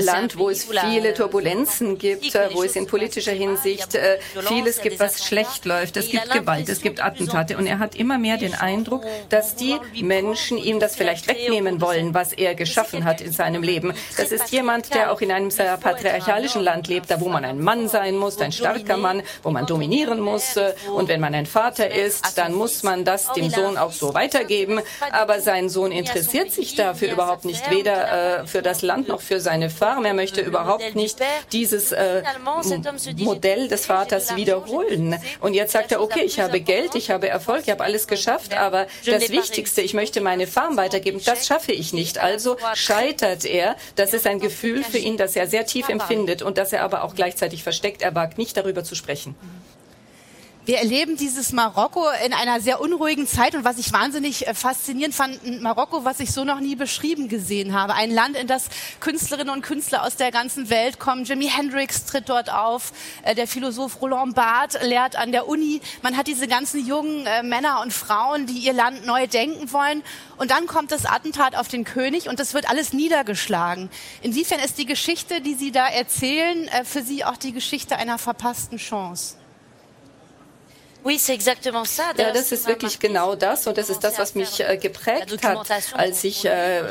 Land, 0.00 0.36
wo 0.38 0.50
es 0.50 0.64
viele 0.64 1.14
Turbulenzen 1.14 1.98
gibt, 1.98 2.34
wo 2.52 2.62
es 2.62 2.74
in 2.76 2.86
politischer 2.86 3.32
Hinsicht 3.32 3.83
nicht 3.84 3.94
äh, 3.94 4.18
vieles 4.42 4.80
gibt, 4.80 5.00
was 5.00 5.24
schlecht 5.24 5.64
läuft. 5.64 5.96
Es 5.96 6.08
gibt 6.08 6.30
Gewalt, 6.30 6.68
es 6.68 6.80
gibt 6.80 7.02
Attentate. 7.02 7.56
Und 7.56 7.66
er 7.66 7.78
hat 7.78 7.94
immer 7.94 8.18
mehr 8.18 8.36
den 8.36 8.54
Eindruck, 8.54 9.04
dass 9.28 9.56
die 9.56 9.78
Menschen 10.00 10.58
ihm 10.58 10.80
das 10.80 10.96
vielleicht 10.96 11.28
wegnehmen 11.28 11.80
wollen, 11.80 12.14
was 12.14 12.32
er 12.32 12.54
geschaffen 12.54 13.04
hat 13.04 13.20
in 13.20 13.32
seinem 13.32 13.62
Leben. 13.62 13.94
Das 14.16 14.32
ist 14.32 14.50
jemand, 14.50 14.94
der 14.94 15.12
auch 15.12 15.20
in 15.20 15.30
einem 15.30 15.50
sehr 15.50 15.76
patriarchalischen 15.76 16.62
Land 16.62 16.88
lebt, 16.88 17.10
da 17.10 17.20
wo 17.20 17.28
man 17.28 17.44
ein 17.44 17.60
Mann 17.60 17.88
sein 17.88 18.16
muss, 18.16 18.40
ein 18.40 18.52
starker 18.52 18.96
Mann, 18.96 19.22
wo 19.42 19.50
man 19.50 19.66
dominieren 19.66 20.20
muss. 20.20 20.56
Äh, 20.56 20.74
und 20.94 21.08
wenn 21.08 21.20
man 21.20 21.34
ein 21.34 21.46
Vater 21.46 21.90
ist, 21.90 22.38
dann 22.38 22.54
muss 22.54 22.82
man 22.82 23.04
das 23.04 23.32
dem 23.32 23.50
Sohn 23.50 23.76
auch 23.76 23.92
so 23.92 24.14
weitergeben. 24.14 24.80
Aber 25.10 25.40
sein 25.40 25.68
Sohn 25.68 25.92
interessiert 25.92 26.50
sich 26.52 26.74
dafür 26.74 27.12
überhaupt 27.12 27.44
nicht, 27.44 27.70
weder 27.70 28.40
äh, 28.42 28.46
für 28.46 28.62
das 28.62 28.82
Land 28.82 29.08
noch 29.08 29.20
für 29.20 29.40
seine 29.40 29.70
Farm. 29.70 30.04
Er 30.04 30.14
möchte 30.14 30.40
überhaupt 30.40 30.94
nicht 30.94 31.18
dieses 31.52 31.92
äh, 31.92 32.22
Modell 33.16 33.68
des 33.74 33.86
Vaters 33.86 34.36
wiederholen. 34.36 35.18
Und 35.40 35.54
jetzt 35.54 35.72
sagt 35.72 35.92
er, 35.92 36.00
okay, 36.00 36.22
ich 36.22 36.40
habe 36.40 36.60
Geld, 36.60 36.94
ich 36.94 37.10
habe 37.10 37.28
Erfolg, 37.28 37.62
ich 37.64 37.70
habe 37.70 37.84
alles 37.84 38.06
geschafft, 38.06 38.54
aber 38.54 38.86
das 39.04 39.30
Wichtigste, 39.30 39.82
ich 39.82 39.94
möchte 39.94 40.20
meine 40.20 40.46
Farm 40.46 40.76
weitergeben, 40.76 41.20
das 41.24 41.46
schaffe 41.46 41.72
ich 41.72 41.92
nicht. 41.92 42.18
Also 42.18 42.56
scheitert 42.74 43.44
er. 43.44 43.76
Das 43.96 44.14
ist 44.14 44.26
ein 44.26 44.38
Gefühl 44.38 44.84
für 44.84 44.98
ihn, 44.98 45.16
das 45.16 45.36
er 45.36 45.46
sehr 45.46 45.66
tief 45.66 45.88
empfindet 45.88 46.42
und 46.42 46.58
das 46.58 46.72
er 46.72 46.82
aber 46.82 47.04
auch 47.04 47.14
gleichzeitig 47.14 47.62
versteckt. 47.62 48.02
Er 48.02 48.14
wagt 48.14 48.38
nicht 48.38 48.56
darüber 48.56 48.84
zu 48.84 48.94
sprechen. 48.94 49.34
Wir 50.66 50.78
erleben 50.78 51.18
dieses 51.18 51.52
Marokko 51.52 52.06
in 52.24 52.32
einer 52.32 52.58
sehr 52.58 52.80
unruhigen 52.80 53.26
Zeit 53.26 53.54
und 53.54 53.64
was 53.64 53.76
ich 53.76 53.92
wahnsinnig 53.92 54.46
äh, 54.46 54.54
faszinierend 54.54 55.14
fand, 55.14 55.60
Marokko, 55.60 56.06
was 56.06 56.20
ich 56.20 56.32
so 56.32 56.44
noch 56.44 56.58
nie 56.58 56.74
beschrieben 56.74 57.28
gesehen 57.28 57.74
habe. 57.74 57.92
Ein 57.92 58.10
Land, 58.10 58.34
in 58.34 58.46
das 58.46 58.70
Künstlerinnen 59.00 59.52
und 59.52 59.60
Künstler 59.60 60.04
aus 60.04 60.16
der 60.16 60.30
ganzen 60.30 60.70
Welt 60.70 60.98
kommen. 60.98 61.24
Jimi 61.24 61.50
Hendrix 61.50 62.06
tritt 62.06 62.30
dort 62.30 62.50
auf, 62.50 62.94
äh, 63.24 63.34
der 63.34 63.46
Philosoph 63.46 64.00
Roland 64.00 64.34
Barthes 64.34 64.80
lehrt 64.82 65.16
an 65.16 65.32
der 65.32 65.48
Uni. 65.48 65.82
Man 66.00 66.16
hat 66.16 66.28
diese 66.28 66.48
ganzen 66.48 66.86
jungen 66.86 67.26
äh, 67.26 67.42
Männer 67.42 67.82
und 67.82 67.92
Frauen, 67.92 68.46
die 68.46 68.60
ihr 68.60 68.72
Land 68.72 69.04
neu 69.04 69.26
denken 69.26 69.70
wollen. 69.70 70.02
Und 70.38 70.50
dann 70.50 70.66
kommt 70.66 70.92
das 70.92 71.04
Attentat 71.04 71.56
auf 71.56 71.68
den 71.68 71.84
König 71.84 72.30
und 72.30 72.40
das 72.40 72.54
wird 72.54 72.70
alles 72.70 72.94
niedergeschlagen. 72.94 73.90
Inwiefern 74.22 74.60
ist 74.60 74.78
die 74.78 74.86
Geschichte, 74.86 75.42
die 75.42 75.56
Sie 75.56 75.72
da 75.72 75.86
erzählen, 75.88 76.70
für 76.84 77.02
Sie 77.02 77.22
auch 77.22 77.36
die 77.36 77.52
Geschichte 77.52 77.96
einer 77.96 78.16
verpassten 78.16 78.78
Chance? 78.78 79.36
Ja, 82.18 82.32
das 82.32 82.50
ist 82.50 82.66
wirklich 82.66 82.98
genau 82.98 83.34
das 83.34 83.66
und 83.66 83.76
das 83.76 83.90
ist 83.90 84.02
das, 84.02 84.18
was 84.18 84.34
mich 84.34 84.60
äh, 84.60 84.78
geprägt 84.78 85.44
hat, 85.44 85.70
als 85.92 86.24
ich 86.24 86.44
äh, 86.46 86.82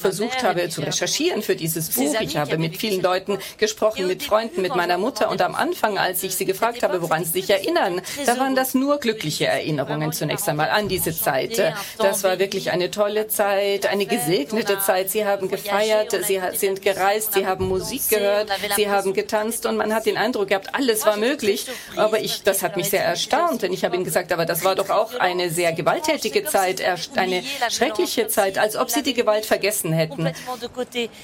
versucht 0.00 0.42
habe 0.44 0.68
zu 0.68 0.82
recherchieren 0.82 1.42
für 1.42 1.56
dieses 1.56 1.90
Buch. 1.90 2.14
Ich 2.20 2.36
habe 2.36 2.58
mit 2.58 2.76
vielen 2.76 3.02
Leuten 3.02 3.38
gesprochen, 3.58 4.06
mit 4.06 4.22
Freunden, 4.22 4.62
mit 4.62 4.76
meiner 4.76 4.98
Mutter 4.98 5.30
und 5.30 5.42
am 5.42 5.54
Anfang, 5.56 5.98
als 5.98 6.22
ich 6.22 6.36
sie 6.36 6.44
gefragt 6.44 6.82
habe, 6.84 7.02
woran 7.02 7.24
sie 7.24 7.32
sich 7.40 7.50
erinnern, 7.50 8.00
da 8.24 8.38
waren 8.38 8.54
das 8.54 8.74
nur 8.74 8.98
glückliche 8.98 9.46
Erinnerungen 9.46 10.12
zunächst 10.12 10.48
einmal 10.48 10.70
an 10.70 10.88
diese 10.88 11.12
Zeit. 11.12 11.58
Das 11.98 12.22
war 12.22 12.38
wirklich 12.38 12.70
eine 12.70 12.90
tolle 12.90 13.26
Zeit, 13.28 13.86
eine 13.86 14.06
gesegnete 14.06 14.78
Zeit. 14.78 15.10
Sie 15.10 15.24
haben 15.24 15.48
gefeiert, 15.48 16.16
sie 16.24 16.40
sind 16.54 16.82
gereist, 16.82 17.32
sie 17.32 17.46
haben 17.46 17.66
Musik 17.68 18.08
gehört, 18.10 18.48
sie 18.76 18.88
haben 18.88 19.12
getanzt 19.12 19.66
und 19.66 19.76
man 19.76 19.92
hat 19.92 20.06
den 20.06 20.16
Eindruck 20.16 20.48
gehabt, 20.48 20.72
alles 20.74 21.04
war 21.04 21.16
möglich. 21.16 21.66
Aber 21.96 22.20
ich, 22.20 22.42
das 22.44 22.62
hat 22.62 22.76
mich 22.76 22.90
sehr 22.90 23.04
erstaunt 23.04 23.39
erstaunt, 23.40 23.62
denn 23.62 23.72
ich 23.72 23.84
habe 23.84 23.96
ihnen 23.96 24.04
gesagt, 24.04 24.32
aber 24.32 24.46
das 24.46 24.64
war 24.64 24.74
doch 24.74 24.90
auch 24.90 25.14
eine 25.18 25.50
sehr 25.50 25.72
gewalttätige 25.72 26.44
Zeit, 26.44 26.82
eine 27.16 27.42
schreckliche 27.68 28.28
Zeit, 28.28 28.58
als 28.58 28.76
ob 28.76 28.90
sie 28.90 29.02
die 29.02 29.14
Gewalt 29.14 29.46
vergessen 29.46 29.92
hätten, 29.92 30.32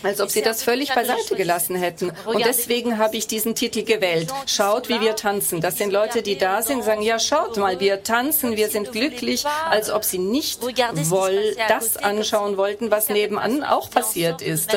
als 0.02 0.20
ob 0.20 0.30
sie 0.30 0.42
das 0.42 0.62
völlig 0.62 0.94
beiseite 0.94 1.36
gelassen 1.36 1.76
hätten. 1.76 2.12
Und 2.26 2.44
deswegen 2.44 2.98
habe 2.98 3.16
ich 3.16 3.26
diesen 3.26 3.54
Titel 3.54 3.84
gewählt. 3.84 4.32
Schaut, 4.46 4.88
wie 4.88 5.00
wir 5.00 5.16
tanzen. 5.16 5.60
Das 5.60 5.78
sind 5.78 5.92
Leute, 5.92 6.22
die 6.22 6.36
da 6.38 6.62
sind, 6.62 6.84
sagen, 6.84 7.02
ja, 7.02 7.18
schaut 7.18 7.56
mal, 7.56 7.80
wir 7.80 8.02
tanzen, 8.02 8.56
wir 8.56 8.68
sind 8.68 8.92
glücklich, 8.92 9.44
als 9.70 9.90
ob 9.90 10.04
sie 10.04 10.18
nicht 10.18 10.60
das 11.68 11.96
anschauen 11.96 12.56
wollten, 12.56 12.90
was 12.90 13.08
nebenan 13.08 13.62
auch 13.62 13.90
passiert 13.90 14.42
ist. 14.42 14.76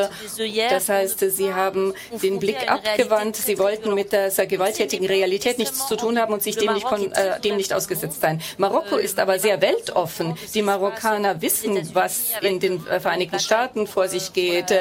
Das 0.70 0.90
heißt, 0.90 1.20
sie 1.20 1.54
haben 1.54 1.94
den 2.12 2.40
Blick 2.40 2.70
abgewandt, 2.70 3.36
sie 3.36 3.58
wollten 3.60 3.94
mit 3.94 4.12
dieser 4.12 4.46
gewalttätigen 4.46 5.06
Realität 5.06 5.58
nichts 5.58 5.88
zu 5.88 5.96
tun 5.96 6.20
haben 6.20 6.34
und 6.34 6.44
sich 6.44 6.58
dem 6.58 6.74
nicht 6.74 6.88
äh, 6.92 7.29
dem 7.38 7.58
nicht 7.58 7.74
ausgesetzt 7.74 8.22
sein. 8.22 8.42
Marokko 8.58 8.98
ist 8.98 9.20
aber 9.20 9.40
sehr 9.40 9.62
weltoffen. 9.62 10.38
Die 10.54 10.62
Marokkaner 10.62 11.42
wissen, 11.42 11.78
was 11.94 12.32
in 12.42 12.60
den 12.60 12.86
äh, 12.88 13.00
Vereinigten 13.00 13.40
Staaten 13.40 13.88
vor 13.88 14.08
sich 14.08 14.34
geht. 14.34 14.74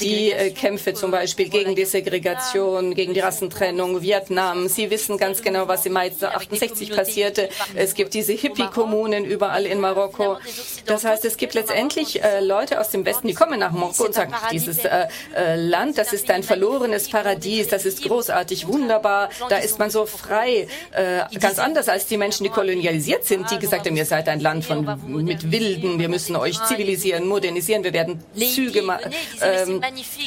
Die 0.00 0.32
äh, 0.32 0.50
Kämpfe 0.50 0.94
zum 0.94 1.10
Beispiel 1.10 1.48
gegen 1.48 1.74
die 1.74 1.84
Segregation, 1.84 2.94
gegen 2.94 3.14
die 3.14 3.20
Rassentrennung, 3.20 4.02
Vietnam. 4.02 4.68
Sie 4.68 4.90
wissen 4.90 5.18
ganz 5.18 5.42
genau, 5.42 5.68
was 5.68 5.86
im 5.86 5.92
Mai 5.92 6.10
68 6.10 6.90
passierte. 6.94 7.48
Es 7.74 7.94
gibt 7.94 8.14
diese 8.14 8.32
Hippie-Kommunen 8.32 9.24
überall 9.24 9.66
in 9.66 9.80
Marokko. 9.80 10.38
Das 10.86 11.04
heißt, 11.04 11.24
es 11.24 11.36
gibt 11.36 11.54
letztendlich 11.54 12.22
äh, 12.22 12.40
Leute 12.40 12.80
aus 12.80 12.90
dem 12.90 13.04
Westen, 13.04 13.28
die 13.28 13.34
kommen 13.34 13.58
nach 13.58 13.72
Marokko 13.72 14.04
und 14.04 14.14
sagen, 14.14 14.32
dieses 14.52 14.80
Land, 15.56 15.98
das 15.98 16.12
ist 16.12 16.30
ein 16.30 16.42
verlorenes 16.42 17.08
Paradies, 17.08 17.68
das 17.68 17.84
ist 17.84 18.02
großartig, 18.02 18.66
wunderbar, 18.66 19.30
da 19.48 19.56
ist 19.56 19.78
man 19.78 19.90
so 19.90 20.06
frei, 20.06 20.68
ganz 21.40 21.58
anders 21.58 21.85
anders 21.86 21.88
als 21.88 22.06
die 22.06 22.16
Menschen, 22.16 22.44
die 22.44 22.50
kolonialisiert 22.50 23.24
sind, 23.24 23.50
die 23.50 23.58
gesagt 23.58 23.86
haben, 23.86 23.96
ihr 23.96 24.04
seid 24.04 24.28
ein 24.28 24.40
Land 24.40 24.64
von, 24.64 24.84
mit 25.06 25.50
Wilden, 25.50 25.98
wir 25.98 26.08
müssen 26.08 26.36
euch 26.36 26.62
zivilisieren, 26.64 27.26
modernisieren, 27.26 27.84
wir 27.84 27.92
werden 27.92 28.22
Züge, 28.34 28.82
ähm, 29.42 29.82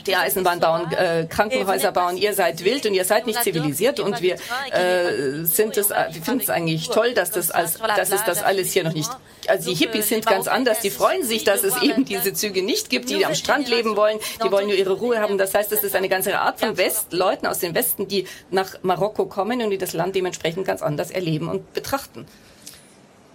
die 0.05 0.15
Eisenbahn 0.15 0.59
bauen, 0.59 0.91
äh, 0.91 1.25
Krankenhäuser 1.29 1.91
bauen, 1.91 2.17
ihr 2.17 2.33
seid 2.33 2.63
wild 2.63 2.85
und 2.85 2.93
ihr 2.93 3.05
seid 3.05 3.27
nicht 3.27 3.43
zivilisiert 3.43 3.99
und 3.99 4.21
wir 4.21 4.35
äh, 4.71 5.43
sind 5.43 5.77
es, 5.77 5.89
wir 5.89 6.21
finden 6.23 6.41
es 6.41 6.49
eigentlich 6.49 6.89
toll, 6.89 7.13
dass 7.13 7.31
das 7.31 7.51
als, 7.51 7.77
dass 7.77 8.11
es 8.11 8.23
das 8.25 8.43
alles 8.43 8.71
hier 8.71 8.83
noch 8.83 8.93
nicht, 8.93 9.09
also 9.47 9.69
die 9.69 9.75
Hippies 9.75 10.09
sind 10.09 10.25
ganz 10.25 10.47
anders, 10.47 10.79
die 10.81 10.89
freuen 10.89 11.23
sich, 11.23 11.43
dass 11.43 11.63
es 11.63 11.81
eben 11.81 12.05
diese 12.05 12.33
Züge 12.33 12.63
nicht 12.63 12.89
gibt, 12.89 13.09
die 13.09 13.25
am 13.25 13.35
Strand 13.35 13.69
leben 13.69 13.95
wollen, 13.95 14.19
die 14.43 14.51
wollen 14.51 14.67
nur 14.67 14.75
ihre 14.75 14.93
Ruhe 14.93 15.19
haben. 15.19 15.37
Das 15.37 15.53
heißt, 15.53 15.71
es 15.71 15.83
ist 15.83 15.95
eine 15.95 16.09
ganze 16.09 16.39
Art 16.39 16.59
von 16.59 16.77
West, 16.77 17.13
Leuten 17.13 17.47
aus 17.47 17.59
dem 17.59 17.73
Westen, 17.73 18.07
die 18.07 18.25
nach 18.51 18.75
Marokko 18.81 19.25
kommen 19.25 19.61
und 19.61 19.69
die 19.71 19.77
das 19.77 19.93
Land 19.93 20.15
dementsprechend 20.15 20.65
ganz 20.65 20.81
anders 20.81 21.11
erleben 21.11 21.38
und 21.47 21.73
betrachten. 21.73 22.25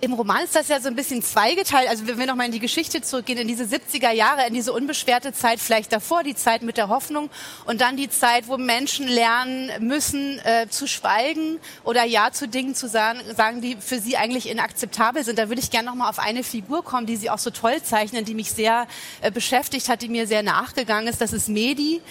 Im 0.04 0.12
Roman 0.12 0.44
ist 0.44 0.54
das 0.54 0.68
ja 0.68 0.80
so 0.80 0.88
ein 0.88 0.96
bisschen 0.96 1.22
zweigeteilt. 1.22 1.88
Also 1.88 2.06
wenn 2.06 2.18
wir 2.18 2.26
nochmal 2.26 2.44
in 2.44 2.52
die 2.52 2.60
Geschichte 2.60 3.00
zurückgehen, 3.00 3.38
in 3.38 3.48
diese 3.48 3.64
70er 3.64 4.10
Jahre, 4.10 4.46
in 4.46 4.52
diese 4.52 4.70
unbeschwerte 4.70 5.32
Zeit, 5.32 5.60
vielleicht 5.60 5.92
davor, 5.92 6.22
die 6.22 6.34
Zeit 6.34 6.60
mit 6.60 6.76
der 6.76 6.88
Hoffnung 6.88 7.30
und 7.64 7.80
dann 7.80 7.96
die 7.96 8.10
Zeit, 8.10 8.46
wo 8.46 8.58
Menschen 8.58 9.08
lernen 9.08 9.70
müssen, 9.80 10.38
äh, 10.40 10.68
zu 10.68 10.86
schweigen 10.86 11.58
oder 11.84 12.04
Ja 12.04 12.32
zu 12.32 12.48
Dingen 12.48 12.74
zu 12.74 12.86
sagen, 12.86 13.20
sagen, 13.34 13.62
die 13.62 13.76
für 13.80 13.98
sie 13.98 14.18
eigentlich 14.18 14.50
inakzeptabel 14.50 15.24
sind. 15.24 15.38
Da 15.38 15.48
würde 15.48 15.62
ich 15.62 15.70
gerne 15.70 15.88
nochmal 15.88 16.10
auf 16.10 16.18
eine 16.18 16.44
Figur 16.44 16.84
kommen, 16.84 17.06
die 17.06 17.16
Sie 17.16 17.30
auch 17.30 17.38
so 17.38 17.48
toll 17.48 17.82
zeichnen, 17.82 18.26
die 18.26 18.34
mich 18.34 18.52
sehr 18.52 18.86
äh, 19.22 19.30
beschäftigt 19.30 19.88
hat, 19.88 20.02
die 20.02 20.10
mir 20.10 20.26
sehr 20.26 20.42
nachgegangen 20.42 21.08
ist. 21.08 21.22
Das 21.22 21.32
ist 21.32 21.48
Medi 21.48 22.02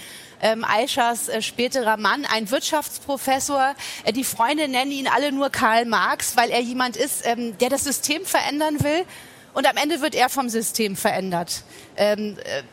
ähm, 0.42 0.64
Aishas 0.64 1.30
äh, 1.30 1.42
späterer 1.42 1.98
Mann, 1.98 2.26
ein 2.26 2.50
Wirtschaftsprofessor. 2.52 3.76
Äh, 4.04 4.14
die 4.14 4.24
Freunde 4.24 4.68
nennen 4.68 4.92
ihn 4.92 5.08
alle 5.08 5.32
nur 5.32 5.50
Karl 5.50 5.86
Marx, 5.86 6.36
weil 6.38 6.50
er 6.50 6.62
jemand 6.62 6.98
ist, 6.98 7.26
ähm, 7.26 7.58
der 7.58 7.70
das 7.70 7.84
System 7.84 8.26
verändern 8.26 8.84
will. 8.84 9.06
Und 9.54 9.68
am 9.68 9.78
Ende 9.78 10.02
wird 10.02 10.16
er 10.16 10.30
vom 10.30 10.50
System 10.50 10.96
verändert. 10.96 11.64
Ähm, 11.96 12.38
äh, 12.44 12.64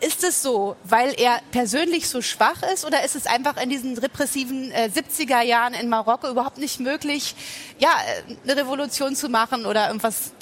ist 0.00 0.22
es 0.22 0.42
so, 0.42 0.76
weil 0.84 1.12
er 1.18 1.40
persönlich 1.50 2.08
so 2.08 2.22
schwach 2.22 2.62
ist 2.72 2.84
oder 2.84 3.04
ist 3.04 3.16
es 3.16 3.26
einfach 3.26 3.60
in 3.60 3.68
diesen 3.68 3.98
repressiven 3.98 4.70
äh, 4.70 4.88
70er 4.94 5.42
Jahren 5.42 5.74
in 5.74 5.88
Marokko 5.88 6.28
überhaupt 6.30 6.58
nicht 6.58 6.78
möglich, 6.78 7.34
ja, 7.78 7.90
äh, 7.90 8.36
eine 8.44 8.60
Revolution 8.60 9.16
zu 9.16 9.28
machen 9.28 9.66
oder 9.66 9.88
irgendwas 9.88 10.32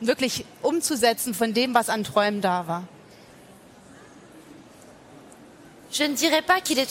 wirklich 0.00 0.44
umzusetzen 0.62 1.34
von 1.34 1.52
dem, 1.52 1.74
was 1.74 1.88
an 1.88 2.04
Träumen 2.04 2.40
da 2.40 2.66
war? 2.68 2.88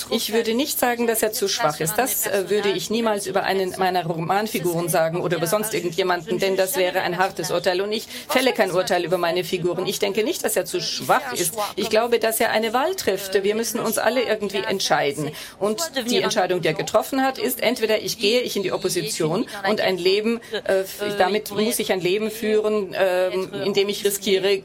Ich 0.10 0.34
würde 0.34 0.54
nicht 0.54 0.78
sagen, 0.78 1.08
dass 1.08 1.24
er 1.24 1.32
zu 1.32 1.48
schwach 1.48 1.80
ist. 1.80 1.96
Das 1.98 2.28
äh, 2.28 2.50
würde 2.50 2.70
ich 2.70 2.90
niemals 2.90 3.28
über 3.28 3.44
einen 3.44 3.74
meiner 3.78 4.06
Romanfiguren 4.06 4.90
sagen 4.90 5.22
oder 5.22 5.38
über 5.38 5.48
sonst 5.48 5.74
irgendjemanden, 5.74 6.38
denn 6.38 6.58
das 6.58 6.76
wäre 6.76 7.02
ein 7.02 7.18
hartes 7.18 7.50
Urteil. 7.52 7.80
Und 7.82 7.92
ich 7.94 8.08
fälle 8.28 8.52
kein 8.52 8.72
Urteil 8.72 9.06
über 9.06 9.18
meine 9.18 9.44
Figuren. 9.44 9.86
Ich 9.86 10.00
denke 10.00 10.24
nicht, 10.24 10.44
dass 10.44 10.56
er 10.56 10.66
zu 10.66 10.82
schwach 10.82 11.34
ist. 11.34 11.54
Ich 11.78 11.90
glaube, 11.90 12.20
dass 12.20 12.40
er 12.40 12.52
eine 12.52 12.74
Wahl 12.74 12.96
trifft. 12.96 13.42
Wir 13.42 13.56
müssen 13.56 13.80
uns 13.80 13.98
alle 13.98 14.24
irgendwie 14.24 14.58
entscheiden. 14.58 15.32
Und 15.60 15.82
die 16.10 16.22
Entscheidung, 16.22 16.62
die 16.62 16.68
er 16.68 16.74
getroffen 16.74 17.24
hat, 17.24 17.38
ist 17.38 17.62
entweder 17.62 18.02
ich 18.02 18.20
gehe 18.20 18.42
ich 18.42 18.58
in 18.58 18.64
die 18.64 18.74
Opposition 18.74 19.46
und 19.70 19.82
ein 19.82 19.98
Leben, 19.98 20.42
äh, 20.66 20.84
damit 21.18 21.52
muss 21.52 21.80
ich 21.80 21.92
ein 21.94 22.02
Leben 22.02 22.32
führen, 22.32 22.94
äh, 22.94 23.30
in 23.30 23.74
dem 23.74 23.88
ich 23.88 24.04
riskiere, 24.04 24.64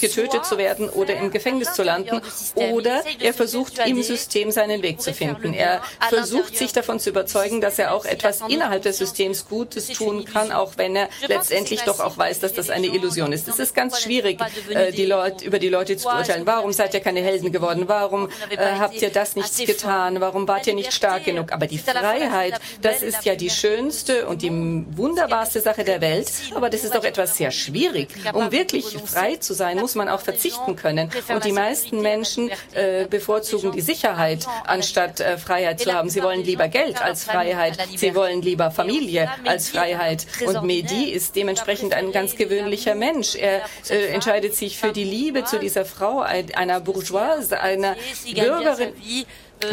getötet 0.00 0.44
zu 0.44 0.58
werden 0.58 0.88
oder 0.88 1.16
im 1.16 1.30
Gefängnis 1.30 1.72
zu 1.72 1.82
landen. 1.82 2.20
Oder 2.54 3.02
er 3.20 3.34
versucht 3.34 3.78
im 3.86 4.02
System 4.02 4.50
seinen 4.50 4.82
Weg 4.82 5.00
zu 5.00 5.12
finden. 5.12 5.54
Er 5.54 5.82
versucht 6.08 6.56
sich 6.56 6.72
davon 6.72 7.00
zu 7.00 7.10
überzeugen, 7.10 7.60
dass 7.60 7.78
er 7.78 7.94
auch 7.94 8.04
etwas 8.04 8.40
innerhalb 8.48 8.82
des 8.82 8.98
Systems 8.98 9.48
Gutes 9.48 9.88
tun 9.88 10.24
kann, 10.24 10.52
auch 10.52 10.72
wenn 10.76 10.96
er 10.96 11.08
letztendlich 11.26 11.82
doch 11.82 12.00
auch 12.00 12.18
weiß, 12.18 12.40
dass 12.40 12.52
das 12.52 12.70
eine 12.70 12.86
Illusion 12.86 13.32
ist. 13.32 13.48
Es 13.48 13.58
ist 13.58 13.74
ganz 13.74 14.00
schwierig, 14.00 14.40
äh, 14.70 14.92
die 14.92 15.06
Leute, 15.06 15.44
über 15.44 15.58
die 15.58 15.68
Leute 15.68 15.96
zu 15.96 16.08
urteilen. 16.08 16.46
Warum 16.46 16.72
seid 16.72 16.94
ihr 16.94 17.00
keine 17.00 17.20
Helden 17.20 17.52
geworden? 17.52 17.84
Warum 17.86 18.28
äh, 18.50 18.56
habt 18.56 19.00
ihr 19.00 19.10
das 19.10 19.36
nicht 19.36 19.66
getan? 19.66 20.20
Warum 20.20 20.48
wart 20.48 20.66
ihr 20.66 20.74
nicht 20.74 20.92
stark 20.92 21.24
genug? 21.24 21.52
Aber 21.52 21.66
die 21.66 21.78
Freiheit, 21.78 22.60
das 22.82 23.02
ist 23.02 23.24
ja 23.24 23.34
die 23.34 23.50
schönste 23.50 24.26
und 24.26 24.42
die 24.42 24.50
wunderbarste 24.50 25.60
Sache 25.60 25.84
der 25.84 26.00
Welt. 26.00 26.30
Aber 26.54 26.70
das 26.70 26.84
ist 26.84 26.94
doch 26.94 27.04
etwas 27.04 27.36
sehr 27.36 27.50
schwierig. 27.50 28.08
Um 28.32 28.50
wirklich 28.52 28.86
frei 29.04 29.36
zu 29.36 29.54
sein, 29.54 29.67
sein, 29.68 29.78
muss 29.78 29.94
man 29.94 30.08
auch 30.08 30.20
verzichten 30.20 30.76
können. 30.76 31.10
Und 31.28 31.44
die 31.44 31.52
meisten 31.52 32.00
Menschen 32.00 32.50
äh, 32.72 33.06
bevorzugen 33.08 33.72
die 33.72 33.80
Sicherheit, 33.80 34.46
anstatt 34.66 35.20
äh, 35.20 35.38
Freiheit 35.38 35.80
zu 35.80 35.92
haben. 35.92 36.08
Sie 36.10 36.22
wollen 36.22 36.44
lieber 36.44 36.68
Geld 36.68 37.02
als 37.02 37.24
Freiheit. 37.24 37.78
Sie 37.96 38.14
wollen 38.14 38.42
lieber 38.42 38.70
Familie 38.70 39.30
als 39.44 39.70
Freiheit. 39.70 40.26
Und 40.46 40.62
Mehdi 40.62 41.10
ist 41.10 41.36
dementsprechend 41.36 41.94
ein 41.94 42.12
ganz 42.12 42.36
gewöhnlicher 42.36 42.94
Mensch. 42.94 43.34
Er 43.34 43.62
äh, 43.90 44.06
entscheidet 44.08 44.54
sich 44.54 44.78
für 44.78 44.92
die 44.92 45.04
Liebe 45.04 45.44
zu 45.44 45.58
dieser 45.58 45.84
Frau, 45.84 46.20
einer 46.20 46.80
Bourgeoise, 46.80 47.60
einer 47.60 47.96
Bürgerin 48.24 48.92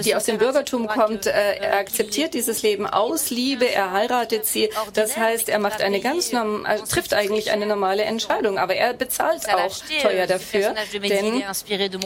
die 0.04 0.16
aus 0.16 0.26
dem 0.26 0.38
Bürgertum 0.38 0.88
kommt, 0.88 1.26
äh, 1.26 1.32
er 1.32 1.78
akzeptiert 1.78 2.34
dieses 2.34 2.62
Leben 2.62 2.88
aus 2.88 3.30
Liebe, 3.30 3.70
er 3.70 3.92
heiratet 3.92 4.46
sie. 4.46 4.70
Das 4.94 5.18
heißt, 5.18 5.50
er 5.50 5.60
macht 5.60 5.82
eine 5.82 6.00
ganz 6.00 6.32
norm 6.32 6.66
er 6.66 6.84
trifft 6.84 7.14
eigentlich 7.14 7.52
eine 7.52 7.66
normale 7.66 8.04
Entscheidung, 8.04 8.58
aber 8.58 8.76
er 8.76 8.94
bezahlt 8.94 9.48
auch 9.50 9.76
teuer 10.02 10.28
dafür, 10.28 10.76
denn 10.94 11.44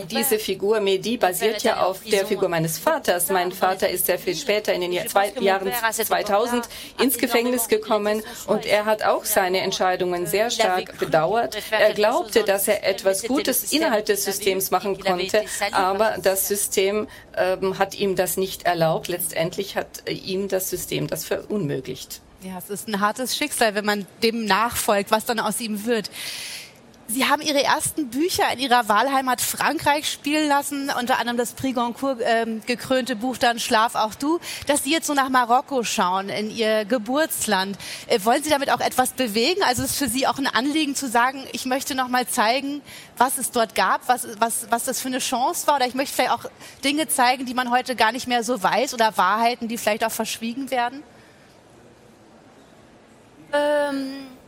diese 0.09 0.39
Figur 0.39 0.79
Mehdi 0.79 1.17
basiert 1.17 1.63
ja 1.63 1.83
auf 1.83 2.01
der 2.03 2.25
Figur 2.25 2.49
meines 2.49 2.77
Vaters. 2.77 3.29
Mein 3.29 3.51
Vater 3.51 3.89
ist 3.89 4.05
sehr 4.05 4.19
viel 4.19 4.35
später 4.35 4.73
in 4.73 4.81
den 4.81 4.91
Jahr, 4.91 5.07
zwei, 5.07 5.31
Jahren 5.39 5.71
2000 5.91 6.67
ins 6.99 7.17
Gefängnis 7.17 7.67
gekommen 7.67 8.21
und 8.47 8.65
er 8.65 8.85
hat 8.85 9.03
auch 9.03 9.25
seine 9.25 9.61
Entscheidungen 9.61 10.25
sehr 10.27 10.49
stark 10.49 10.97
bedauert. 10.97 11.57
Er 11.71 11.93
glaubte, 11.93 12.43
dass 12.43 12.67
er 12.67 12.85
etwas 12.87 13.23
Gutes 13.23 13.71
innerhalb 13.71 14.05
des 14.05 14.25
Systems 14.25 14.71
machen 14.71 14.99
konnte, 14.99 15.43
aber 15.71 16.15
das 16.21 16.47
System 16.47 17.07
ähm, 17.37 17.68
hat 17.77 17.95
ihm 17.95 18.15
das 18.15 18.37
nicht 18.37 18.63
erlaubt. 18.63 19.07
Letztendlich 19.07 19.75
hat 19.75 20.07
äh, 20.07 20.13
ihm 20.13 20.47
das 20.47 20.69
System 20.69 21.07
das 21.07 21.25
verunmöglicht. 21.25 22.21
Ja, 22.41 22.57
es 22.57 22.69
ist 22.69 22.87
ein 22.87 23.01
hartes 23.01 23.35
Schicksal, 23.35 23.75
wenn 23.75 23.85
man 23.85 24.07
dem 24.23 24.45
nachfolgt, 24.45 25.11
was 25.11 25.25
dann 25.25 25.39
aus 25.39 25.59
ihm 25.59 25.85
wird. 25.85 26.09
Sie 27.11 27.25
haben 27.25 27.41
Ihre 27.41 27.63
ersten 27.63 28.11
Bücher 28.11 28.43
in 28.53 28.59
Ihrer 28.59 28.87
Wahlheimat 28.87 29.41
Frankreich 29.41 30.07
spielen 30.07 30.47
lassen, 30.47 30.91
unter 30.99 31.17
anderem 31.17 31.37
das 31.37 31.53
Prix 31.53 31.73
Goncourt 31.73 32.21
äh, 32.21 32.45
gekrönte 32.67 33.15
Buch 33.15 33.37
dann 33.37 33.57
Schlaf 33.59 33.95
auch 33.95 34.13
du, 34.13 34.39
dass 34.67 34.83
Sie 34.83 34.91
jetzt 34.91 35.07
so 35.07 35.15
nach 35.15 35.29
Marokko 35.29 35.83
schauen, 35.83 36.29
in 36.29 36.51
Ihr 36.51 36.85
Geburtsland. 36.85 37.79
Äh, 38.05 38.19
wollen 38.25 38.43
Sie 38.43 38.51
damit 38.51 38.69
auch 38.69 38.79
etwas 38.79 39.13
bewegen? 39.13 39.63
Also 39.63 39.81
ist 39.81 39.97
für 39.97 40.07
Sie 40.07 40.27
auch 40.27 40.37
ein 40.37 40.45
Anliegen 40.45 40.93
zu 40.93 41.07
sagen, 41.07 41.47
ich 41.51 41.65
möchte 41.65 41.95
noch 41.95 42.09
mal 42.09 42.27
zeigen, 42.27 42.83
was 43.17 43.39
es 43.39 43.49
dort 43.49 43.73
gab, 43.73 44.07
was, 44.07 44.27
was, 44.39 44.67
was 44.69 44.85
das 44.85 45.01
für 45.01 45.07
eine 45.07 45.17
Chance 45.17 45.65
war? 45.65 45.77
Oder 45.77 45.87
ich 45.87 45.95
möchte 45.95 46.13
vielleicht 46.13 46.31
auch 46.31 46.45
Dinge 46.83 47.07
zeigen, 47.07 47.47
die 47.47 47.55
man 47.55 47.71
heute 47.71 47.95
gar 47.95 48.11
nicht 48.11 48.27
mehr 48.27 48.43
so 48.43 48.61
weiß 48.61 48.93
oder 48.93 49.17
Wahrheiten, 49.17 49.67
die 49.67 49.79
vielleicht 49.79 50.05
auch 50.05 50.11
verschwiegen 50.11 50.69
werden? 50.69 51.01
Ähm 53.51 54.38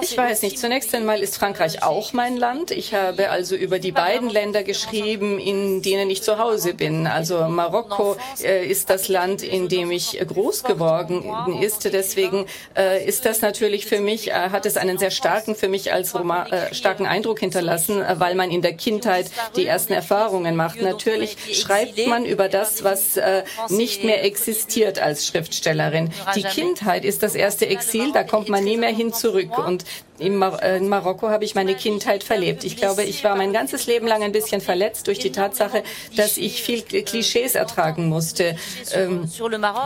ich 0.00 0.16
weiß 0.16 0.42
nicht. 0.42 0.58
Zunächst 0.58 0.94
einmal 0.94 1.20
ist 1.20 1.36
Frankreich 1.36 1.82
auch 1.82 2.14
mein 2.14 2.36
Land. 2.38 2.70
Ich 2.70 2.94
habe 2.94 3.28
also 3.28 3.54
über 3.54 3.78
die 3.78 3.92
beiden 3.92 4.30
Länder 4.30 4.62
geschrieben, 4.62 5.38
in 5.38 5.82
denen 5.82 6.08
ich 6.08 6.22
zu 6.22 6.38
Hause 6.38 6.72
bin. 6.72 7.06
Also 7.06 7.48
Marokko 7.48 8.16
äh, 8.42 8.66
ist 8.66 8.88
das 8.88 9.08
Land, 9.08 9.42
in 9.42 9.68
dem 9.68 9.90
ich 9.90 10.18
groß 10.26 10.64
geworden 10.64 11.22
ist. 11.60 11.84
Deswegen 11.84 12.46
äh, 12.76 13.04
ist 13.06 13.26
das 13.26 13.42
natürlich 13.42 13.86
für 13.86 14.00
mich, 14.00 14.30
äh, 14.30 14.32
hat 14.32 14.64
es 14.64 14.78
einen 14.78 14.96
sehr 14.96 15.10
starken, 15.10 15.54
für 15.54 15.68
mich 15.68 15.92
als 15.92 16.14
Roma, 16.14 16.46
äh, 16.46 16.74
starken 16.74 17.06
Eindruck 17.06 17.40
hinterlassen, 17.40 18.02
weil 18.14 18.34
man 18.34 18.50
in 18.50 18.62
der 18.62 18.72
Kindheit 18.72 19.26
die 19.54 19.66
ersten 19.66 19.92
Erfahrungen 19.92 20.56
macht. 20.56 20.80
Natürlich 20.80 21.36
schreibt 21.60 22.06
man 22.06 22.24
über 22.24 22.48
das, 22.48 22.82
was 22.82 23.18
äh, 23.18 23.44
nicht 23.68 24.02
mehr 24.02 24.24
existiert 24.24 24.98
als 24.98 25.26
Schriftstellerin. 25.26 26.10
Die 26.34 26.42
Kindheit 26.42 27.04
ist 27.04 27.22
das 27.22 27.34
erste 27.34 27.66
Exil, 27.68 28.12
da 28.12 28.24
kommt 28.24 28.48
man 28.48 28.61
nie 28.62 28.76
mehr 28.76 28.90
hin 28.90 29.12
zurück. 29.12 29.58
Und 29.58 29.84
in, 30.22 30.36
Mar 30.36 30.62
äh, 30.62 30.76
in 30.76 30.88
Marokko 30.88 31.28
habe 31.28 31.44
ich 31.44 31.54
meine 31.54 31.74
Kindheit 31.74 32.22
verlebt. 32.22 32.64
Ich 32.64 32.76
glaube, 32.76 33.02
ich 33.02 33.24
war 33.24 33.34
mein 33.36 33.52
ganzes 33.52 33.86
Leben 33.86 34.06
lang 34.06 34.22
ein 34.22 34.32
bisschen 34.32 34.60
verletzt 34.60 35.06
durch 35.06 35.18
die 35.18 35.32
Tatsache, 35.32 35.82
dass 36.16 36.36
ich 36.36 36.62
viel 36.62 36.82
Klischees 36.82 37.54
ertragen 37.54 38.08
musste. 38.08 38.56
Ähm, 38.94 39.28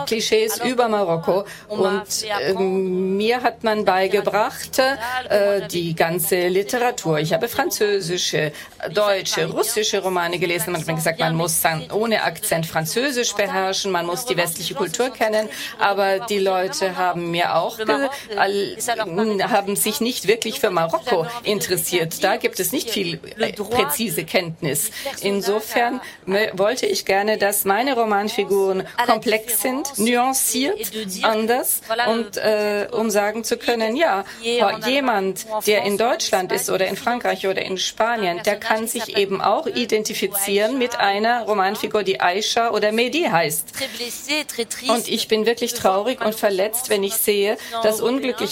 Klischees 0.05 0.59
über 0.63 0.87
Marokko. 0.87 1.45
Und 1.67 2.03
ähm, 2.41 3.17
mir 3.17 3.41
hat 3.41 3.63
man 3.63 3.85
beigebracht, 3.85 4.79
äh, 4.79 5.67
die 5.67 5.95
ganze 5.95 6.47
Literatur. 6.47 7.19
Ich 7.19 7.33
habe 7.33 7.47
französische, 7.47 8.51
deutsche, 8.93 9.45
russische 9.47 10.01
Romane 10.01 10.39
gelesen. 10.39 10.71
Man 10.71 10.81
hat 10.81 10.87
mir 10.87 10.95
gesagt, 10.95 11.19
man 11.19 11.35
muss 11.35 11.61
ohne 11.91 12.23
Akzent 12.23 12.65
Französisch 12.65 13.33
beherrschen, 13.33 13.91
man 13.91 14.05
muss 14.05 14.25
die 14.25 14.37
westliche 14.37 14.75
Kultur 14.75 15.09
kennen. 15.09 15.49
Aber 15.79 16.19
die 16.19 16.39
Leute 16.39 16.97
haben 16.97 17.31
mir 17.31 17.55
auch 17.55 17.79
haben 19.49 19.75
sich 19.75 20.01
nicht 20.01 20.27
wirklich 20.27 20.59
für 20.59 20.69
Marokko 20.69 21.25
interessiert. 21.43 22.23
Da 22.23 22.37
gibt 22.37 22.59
es 22.59 22.71
nicht 22.71 22.89
viel 22.89 23.19
äh, 23.37 23.53
präzise 23.53 24.23
Kenntnis. 24.23 24.91
Insofern 25.21 26.01
wollte 26.53 26.85
ich 26.85 27.05
gerne, 27.05 27.37
dass 27.37 27.65
meine 27.65 27.95
Romanfiguren 27.95 28.87
komplex 29.05 29.61
sind, 29.61 29.97
nuanciert, 29.97 30.91
anders 31.23 31.81
und 32.07 32.37
äh, 32.37 32.87
um 32.91 33.09
sagen 33.09 33.43
zu 33.43 33.57
können, 33.57 33.95
ja, 33.95 34.25
jemand, 34.41 35.45
der 35.65 35.83
in 35.83 35.97
Deutschland 35.97 36.51
ist 36.51 36.69
oder 36.69 36.87
in 36.87 36.95
Frankreich 36.95 37.47
oder 37.47 37.61
in 37.61 37.77
Spanien, 37.77 38.41
der 38.45 38.57
kann 38.59 38.87
sich 38.87 39.17
eben 39.17 39.41
auch 39.41 39.67
identifizieren 39.67 40.77
mit 40.77 40.99
einer 40.99 41.43
Romanfigur, 41.43 42.03
die 42.03 42.19
Aisha 42.19 42.71
oder 42.71 42.91
Mehdi 42.91 43.23
heißt. 43.23 43.73
Und 44.89 45.07
ich 45.07 45.27
bin 45.27 45.45
wirklich 45.45 45.73
traurig 45.73 46.23
und 46.23 46.35
verletzt, 46.35 46.89
wenn 46.89 47.03
ich 47.03 47.15
sehe, 47.15 47.57
dass 47.83 48.01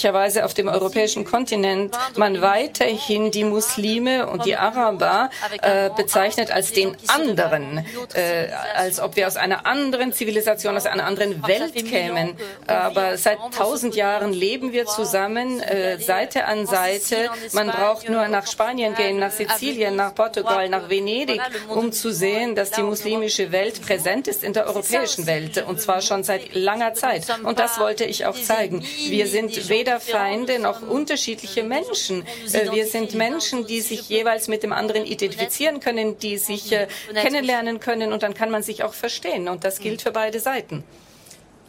unglücklicherweise 0.06 0.44
auf 0.44 0.54
dem 0.54 0.68
europäischen 0.68 1.24
Kontinent 1.24 1.96
man 2.16 2.40
weiterhin 2.40 3.30
die 3.30 3.44
Muslime 3.44 4.28
und 4.28 4.44
die 4.44 4.56
Araber 4.56 5.30
äh, 5.62 5.90
bezeichnet 5.96 6.50
als 6.50 6.72
den 6.72 6.96
anderen, 7.08 7.84
äh, 8.14 8.48
als 8.76 9.00
ob 9.00 9.16
wir 9.16 9.26
aus 9.26 9.36
einer 9.36 9.66
anderen 9.66 10.12
Zivilisation, 10.12 10.76
aus 10.76 10.86
einer 10.86 11.04
anderen 11.04 11.46
Welt 11.46 11.74
kämen. 11.74 12.36
Aber 12.66 13.16
seit 13.16 13.38
tausend 13.56 13.96
Jahren 13.96 14.32
leben 14.32 14.72
wir 14.72 14.86
zusammen, 14.86 15.60
äh, 15.60 15.98
Seite 15.98 16.44
an 16.44 16.66
Seite. 16.66 17.30
Man 17.52 17.68
braucht 17.68 18.08
nur 18.08 18.28
nach 18.28 18.46
Spanien 18.46 18.94
gehen, 18.94 19.18
nach 19.18 19.32
Sizilien, 19.32 19.96
nach 19.96 20.14
Portugal, 20.14 20.68
nach 20.68 20.88
Venedig, 20.88 21.40
um 21.68 21.92
zu 21.92 22.12
sehen, 22.12 22.54
dass 22.54 22.70
die 22.70 22.82
muslimische 22.82 23.50
Welt 23.52 23.82
präsent 23.82 24.28
ist 24.28 24.44
in 24.44 24.52
der 24.52 24.66
europäischen 24.66 25.26
Welt 25.26 25.64
und 25.66 25.80
zwar 25.80 26.00
schon 26.00 26.22
seit 26.22 26.54
langer 26.54 26.94
Zeit. 26.94 27.26
Und 27.42 27.58
das 27.58 27.78
wollte 27.80 28.04
ich 28.04 28.26
auch 28.26 28.36
zeigen. 28.40 28.84
Wir 29.08 29.26
sind 29.26 29.68
weder 29.68 29.95
Feinde 30.00 30.58
noch 30.58 30.82
unterschiedliche 30.82 31.62
Menschen. 31.62 32.26
Äh, 32.52 32.70
wir 32.72 32.86
sind 32.86 33.14
Menschen, 33.14 33.66
die 33.66 33.80
sich 33.80 34.08
jeweils 34.08 34.48
mit 34.48 34.62
dem 34.62 34.72
anderen 34.72 35.04
identifizieren 35.04 35.80
können, 35.80 36.18
die 36.18 36.38
sich 36.38 36.72
äh, 36.72 36.86
kennenlernen 37.14 37.80
können 37.80 38.12
und 38.12 38.22
dann 38.22 38.34
kann 38.34 38.50
man 38.50 38.62
sich 38.62 38.82
auch 38.84 38.94
verstehen. 38.94 39.48
Und 39.48 39.64
das 39.64 39.80
gilt 39.80 40.02
für 40.02 40.12
beide 40.12 40.40
Seiten. 40.40 40.84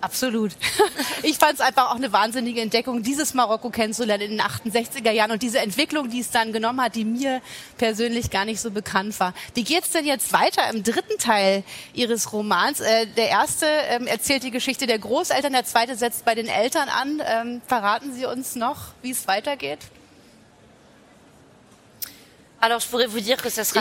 Absolut. 0.02 0.52
Ich 1.24 1.38
fand 1.38 1.56
es 1.56 1.62
einfach 1.62 1.90
auch 1.92 1.96
eine 1.96 2.14
wahnsinnige 2.14 2.62
Entdeckung, 2.62 3.02
dieses 3.02 3.34
Marokko 3.34 3.70
kennenzulernen 3.70 4.24
in 4.24 4.38
den 4.38 4.42
68er 4.42 5.12
Jahren 5.12 5.32
und 5.32 5.42
diese 5.42 5.60
Entwicklung, 5.60 6.10
die 6.10 6.20
es 6.20 6.30
dann 6.30 6.54
genommen 6.54 6.80
hat, 6.80 6.96
die 6.96 7.04
mir 7.04 7.42
persönlich 7.78 8.30
gar 8.30 8.46
nicht 8.46 8.62
so 8.62 8.72
bekannt 8.72 9.20
war. 9.20 9.34
Wie 9.56 9.64
geht's 9.64 9.90
denn 9.92 10.06
jetzt 10.06 10.32
weiter 10.32 10.70
im 10.70 10.84
dritten 10.84 11.18
Teil 11.18 11.64
Ihres 11.94 12.32
Romans? 12.32 12.80
Äh, 12.80 13.08
der 13.08 13.30
erste 13.30 13.66
ähm, 13.66 14.08
erzählt 14.08 14.44
die 14.44 14.52
Geschichte 14.52 14.86
der 14.86 15.00
Großeltern, 15.00 15.52
der 15.52 15.66
zweite 15.66 15.96
setzt 15.96 16.24
bei 16.24 16.36
den 16.36 16.48
Eltern 16.48 16.88
an. 16.88 17.22
Ähm, 17.26 17.62
verraten 17.68 18.14
Sie 18.14 18.26
uns 18.26 18.56
noch, 18.56 18.94
wie 19.02 19.12
es 19.12 19.28
weitergeht? 19.28 19.80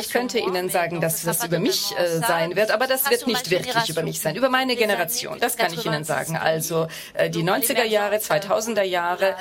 Ich 0.06 0.12
könnte 0.12 0.38
Ihnen 0.38 0.68
sagen, 0.68 1.00
dass 1.00 1.22
das 1.22 1.44
über 1.44 1.58
mich 1.58 1.94
äh, 1.96 2.18
sein 2.18 2.56
wird, 2.56 2.70
aber 2.70 2.86
das 2.86 3.08
wird 3.10 3.26
nicht 3.26 3.50
wirklich 3.50 3.88
über 3.88 4.02
mich 4.02 4.20
sein, 4.20 4.36
über 4.36 4.50
meine 4.50 4.76
Generation. 4.76 5.38
Das 5.40 5.56
kann 5.56 5.72
ich 5.72 5.84
Ihnen 5.86 6.04
sagen. 6.04 6.36
Also 6.36 6.86
äh, 7.14 7.30
die 7.30 7.42
90er 7.42 7.84
Jahre, 7.84 8.16
2000er 8.16 8.82
Jahre. 8.82 9.34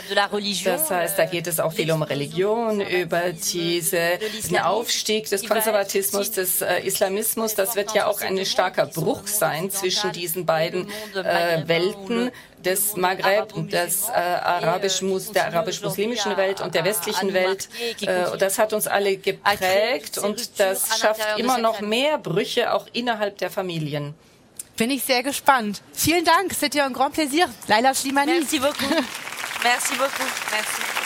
Das 0.63 0.89
heißt, 0.89 1.19
da 1.19 1.25
geht 1.25 1.47
es 1.47 1.59
auch 1.59 1.73
viel 1.73 1.91
um 1.91 2.01
Religion, 2.01 2.79
über 2.81 3.31
diese, 3.31 4.19
den 4.49 4.59
Aufstieg 4.59 5.29
des 5.29 5.47
Konservatismus, 5.47 6.31
des 6.31 6.61
äh, 6.61 6.79
Islamismus. 6.81 7.55
Das 7.55 7.75
wird 7.75 7.93
ja 7.93 8.07
auch 8.07 8.21
ein 8.21 8.45
starker 8.45 8.85
Bruch 8.85 9.27
sein 9.27 9.69
zwischen 9.69 10.11
diesen 10.11 10.45
beiden 10.45 10.87
äh, 11.13 11.67
Welten 11.67 12.31
des 12.65 12.95
Maghreb, 12.95 13.53
des 13.69 14.09
äh, 14.09 14.11
arabisch 14.11 15.01
der 15.33 15.45
arabisch-muslimischen 15.47 16.35
Welt 16.37 16.61
und 16.61 16.75
der 16.75 16.83
westlichen 16.83 17.33
Welt. 17.33 17.69
Äh, 18.01 18.37
das 18.37 18.57
hat 18.57 18.73
uns 18.73 18.87
alle 18.87 19.17
geprägt 19.17 20.17
und 20.17 20.59
das 20.59 20.99
schafft 20.99 21.37
immer 21.37 21.57
noch 21.57 21.81
mehr 21.81 22.17
Brüche 22.17 22.73
auch 22.73 22.87
innerhalb 22.93 23.37
der 23.37 23.49
Familien. 23.49 24.13
Bin 24.77 24.91
ich 24.91 25.03
sehr 25.03 25.23
gespannt. 25.23 25.81
Vielen 25.93 26.25
Dank, 26.25 26.53
c'était 26.53 26.81
un 26.81 26.91
grand 26.91 27.11
plaisir. 27.13 27.47
Laila 27.67 27.93
Slimani. 27.93 28.33
Merci 28.33 28.59
beaucoup. 28.59 28.89
Merci 29.63 29.95
beaucoup. 29.95 30.29
Merci. 30.51 31.04